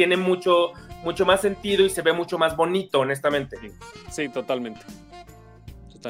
[0.00, 0.72] tiene mucho,
[1.04, 3.58] mucho más sentido y se ve mucho más bonito, honestamente.
[4.10, 4.80] Sí, totalmente.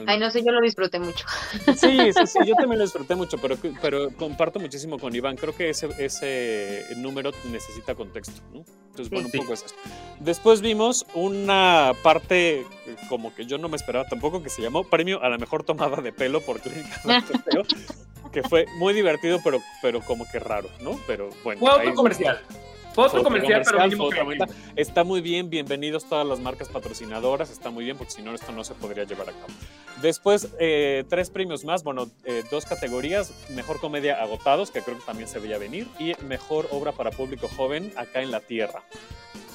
[0.06, 1.26] Ay, no sé, yo lo disfruté mucho.
[1.74, 5.34] Sí, sí, sí, yo también lo disfruté mucho, pero, pero comparto muchísimo con Iván.
[5.34, 8.64] Creo que ese, ese número necesita contexto, ¿no?
[8.90, 9.74] Entonces, bueno, un poco es eso.
[10.20, 12.64] Después vimos una parte
[13.08, 16.00] como que yo no me esperaba tampoco, que se llamó Premio a la Mejor Tomada
[16.00, 17.02] de Pelo por Clínica
[18.32, 20.96] que fue muy divertido, pero, pero como que raro, ¿no?
[21.08, 21.58] Pero bueno.
[21.58, 22.40] Fue otro comercial.
[22.94, 28.12] Foto, comercial, pero Está muy bien, bienvenidos todas las marcas patrocinadoras, está muy bien porque
[28.12, 29.52] si no esto no se podría llevar a cabo.
[30.02, 35.04] Después, eh, tres premios más, bueno, eh, dos categorías, mejor comedia agotados, que creo que
[35.04, 38.82] también se veía venir, y mejor obra para público joven acá en la Tierra.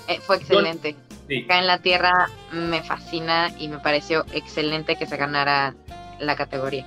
[0.08, 0.96] Eh, fue excelente.
[1.26, 5.74] Acá en la Tierra me fascina y me pareció excelente que se ganara
[6.20, 6.86] la categoría.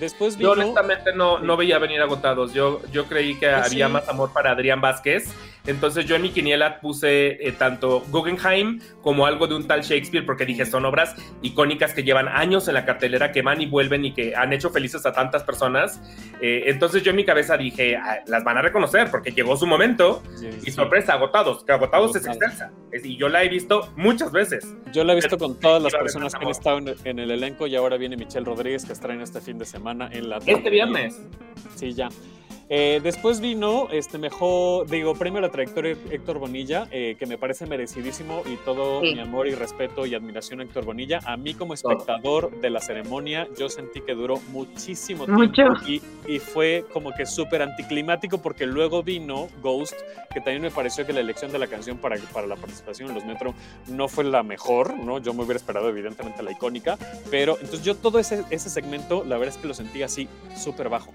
[0.00, 2.52] Después Yo honestamente no, no veía venir agotados.
[2.54, 5.28] Yo, yo creí que Pues había más amor para Adrián Vázquez.
[5.66, 10.24] Entonces yo en mi quiniela puse eh, tanto Guggenheim como algo de un tal Shakespeare
[10.26, 14.04] porque dije son obras icónicas que llevan años en la cartelera, que van y vuelven
[14.04, 16.00] y que han hecho felices a tantas personas.
[16.40, 19.66] Eh, entonces yo en mi cabeza dije, "Ah, las van a reconocer porque llegó su
[19.66, 20.22] momento
[20.64, 22.72] y sorpresa, agotados, que agotados es extensa.
[23.04, 24.66] Y yo la he visto muchas veces.
[24.92, 27.66] Yo la he visto con todas las personas que han estado en, en el elenco
[27.66, 31.20] y ahora viene Michelle Rodríguez que estrena este fin de semana en la Este viernes.
[31.76, 32.08] Sí, ya.
[32.74, 37.36] Eh, después vino este mejor, digo, premio a la trayectoria Héctor Bonilla, eh, que me
[37.36, 39.12] parece merecidísimo y todo Sí.
[39.14, 41.20] mi amor y respeto y admiración a Héctor Bonilla.
[41.26, 45.64] A mí como espectador de la ceremonia, yo sentí que duró muchísimo tiempo Mucho.
[45.86, 49.92] y, y fue como que súper anticlimático porque luego vino Ghost,
[50.32, 53.14] que también me pareció que la elección de la canción para, para la participación en
[53.16, 53.52] los Metro
[53.88, 55.18] no fue la mejor, ¿no?
[55.18, 56.96] Yo me hubiera esperado evidentemente la icónica,
[57.30, 60.88] pero entonces yo todo ese, ese segmento, la verdad es que lo sentí así súper
[60.88, 61.12] bajo.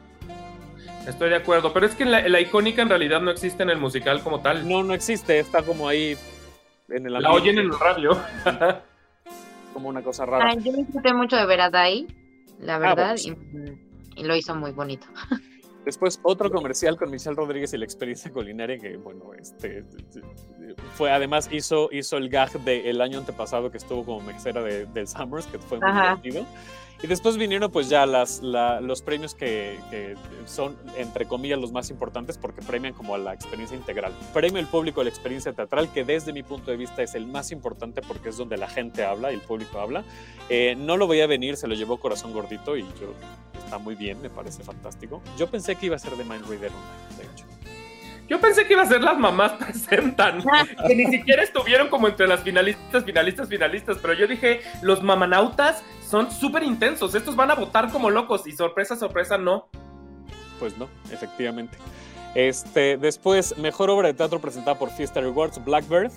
[1.08, 3.78] Estoy de acuerdo, pero es que la, la icónica en realidad no existe en el
[3.80, 4.68] musical como tal.
[4.68, 6.18] No, no existe, está como ahí
[6.90, 8.18] en el La oyen en el radio.
[9.74, 10.50] como una cosa rara.
[10.50, 12.08] Ah, yo disfruté mucho de ver a Dai,
[12.60, 13.78] la verdad, bueno,
[14.16, 15.08] y, y lo hizo muy bonito.
[15.86, 19.86] Después otro comercial con Michelle Rodríguez y la experiencia culinaria que, bueno, este
[20.96, 25.08] fue además hizo, hizo el gag del año antepasado que estuvo como mesera de, del
[25.08, 26.20] Summers, que fue muy Ajá.
[26.22, 26.46] divertido.
[27.04, 31.72] Y después vinieron pues ya las, la- los premios que, que son, entre comillas, los
[31.72, 34.14] más importantes porque premian como a la experiencia integral.
[34.34, 37.28] Premio el público a la experiencia teatral, que desde mi punto de vista es el
[37.28, 40.04] más importante porque es donde la gente habla y el público habla.
[40.50, 43.14] Eh, no lo veía venir, se lo llevó Corazón Gordito y yo
[43.64, 45.22] está muy bien, me parece fantástico.
[45.38, 47.46] Yo pensé que iba a ser de Mind Reader Online, de hecho.
[48.28, 50.44] Yo pensé que iba a ser las mamás presentan,
[50.88, 55.82] que ni siquiera estuvieron como entre las finalistas, finalistas, finalistas, pero yo dije, los mamanautas
[56.10, 59.68] son súper intensos, estos van a votar como locos y sorpresa, sorpresa, no.
[60.60, 61.78] Pues no, efectivamente.
[62.34, 66.12] Este, después, mejor obra de teatro presentada por Fiesta Rewards, Blackbird.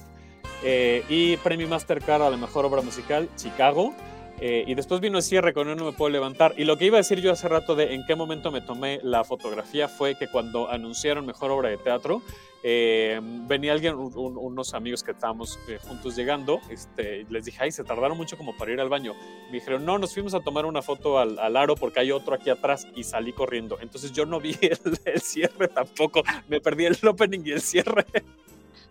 [0.63, 3.95] eh, y premio Mastercard a la mejor obra musical, Chicago.
[4.41, 6.55] Eh, y después vino el cierre con No Me Puedo Levantar.
[6.57, 9.01] Y lo que iba a decir yo hace rato de en qué momento me tomé
[9.03, 12.23] la fotografía fue que cuando anunciaron mejor obra de teatro,
[12.63, 17.59] eh, venía alguien, un- un- unos amigos que estábamos eh, juntos llegando, este, les dije,
[17.63, 19.15] ay, se tardaron mucho como para ir al baño.
[19.47, 22.35] Me dijeron, no, nos fuimos a tomar una foto al, al aro porque hay otro
[22.35, 23.79] aquí atrás y salí corriendo.
[23.81, 28.05] Entonces yo no vi el, el cierre tampoco, me perdí el opening y el cierre.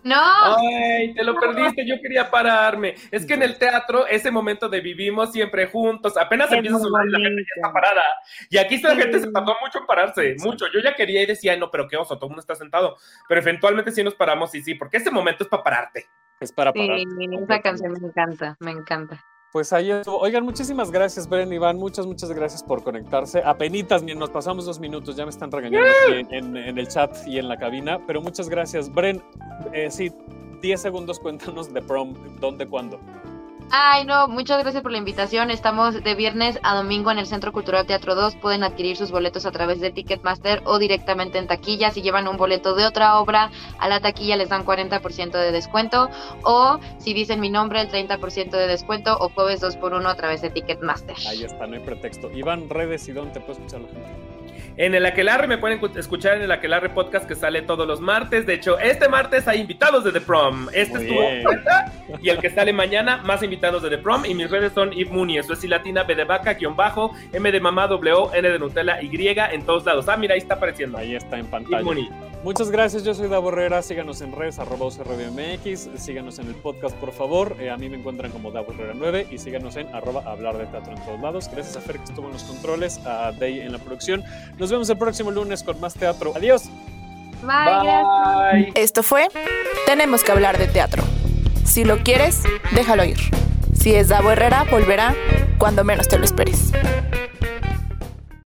[0.04, 0.16] ¡No!
[0.58, 2.95] Ay, te lo perdiste, yo quería pararme.
[3.12, 7.06] Es que en el teatro, ese momento de vivimos siempre juntos, apenas empieza a sonar
[7.08, 8.02] y la gente ya está parada.
[8.50, 10.66] Y aquí la gente se tardó mucho en pararse, mucho.
[10.74, 12.95] Yo ya quería y decía, no, pero qué oso, todo el mundo está sentado.
[13.28, 16.06] Pero eventualmente sí nos paramos y sí, porque ese momento es para pararte.
[16.39, 17.00] Es para Sí, parar.
[17.43, 19.22] esa canción me encanta, me encanta.
[19.52, 20.20] Pues ahí estuvo.
[20.20, 21.78] Oigan, muchísimas gracias, Bren Iván.
[21.78, 23.41] Muchas, muchas gracias por conectarse.
[23.43, 27.39] Apenitas, ni nos pasamos dos minutos, ya me están regañando aquí en el chat y
[27.39, 28.93] en la cabina, pero muchas gracias.
[28.93, 29.24] Bren,
[29.74, 30.12] eh, sí,
[30.62, 33.00] 10 segundos, cuéntanos de prom, dónde, cuándo.
[33.72, 35.51] Ay, no, muchas gracias por la invitación.
[35.51, 38.38] Estamos de viernes a domingo en el Centro Cultural Teatro 2.
[38.38, 41.91] Pueden adquirir sus boletos a través de Ticketmaster o directamente en taquilla.
[41.91, 46.09] Si llevan un boleto de otra obra, a la taquilla les dan 40% de descuento.
[46.43, 49.15] O si dicen mi nombre, el 30% de descuento.
[49.20, 51.15] O jueves 2x1 a través de Ticketmaster.
[51.28, 52.32] Ahí está, no hay pretexto.
[52.32, 54.28] Iván, redes y dónde te puede escuchar la gente.
[54.82, 57.99] En el Aquelarre me pueden cu- escuchar en el Aquelarre Podcast que sale todos los
[57.99, 58.45] martes.
[58.45, 60.69] De hecho, este martes hay invitados de The Prom.
[60.71, 64.25] Este Muy estuvo fuerza, y el que sale mañana, más invitados de The Prom.
[64.25, 67.13] Y mis redes son Eve Mooney, eso es y latina, B de vaca, guion bajo,
[67.34, 70.07] M de mamá, W, N de Nutella, Y, en todos lados.
[70.07, 70.97] Ah, mira, ahí está apareciendo.
[70.97, 71.84] Ahí está en pantalla.
[72.43, 76.47] Muchas gracias, yo soy Davo Herrera, síganos en redes, arroba UC Radio MX, síganos en
[76.47, 79.75] el podcast por favor, Eh, a mí me encuentran como Davo Herrera 9 y síganos
[79.75, 81.49] en arroba hablar de teatro en todos lados.
[81.51, 84.23] Gracias a Fer que estuvo en los controles, a Day en la producción.
[84.57, 86.31] Nos vemos el próximo lunes con más teatro.
[86.35, 86.69] Adiós.
[87.43, 88.71] Bye.
[88.75, 89.27] Esto fue
[89.85, 91.03] Tenemos que hablar de teatro.
[91.65, 93.17] Si lo quieres, déjalo ir.
[93.73, 95.13] Si es Davo Herrera, volverá
[95.57, 96.71] cuando menos te lo esperes.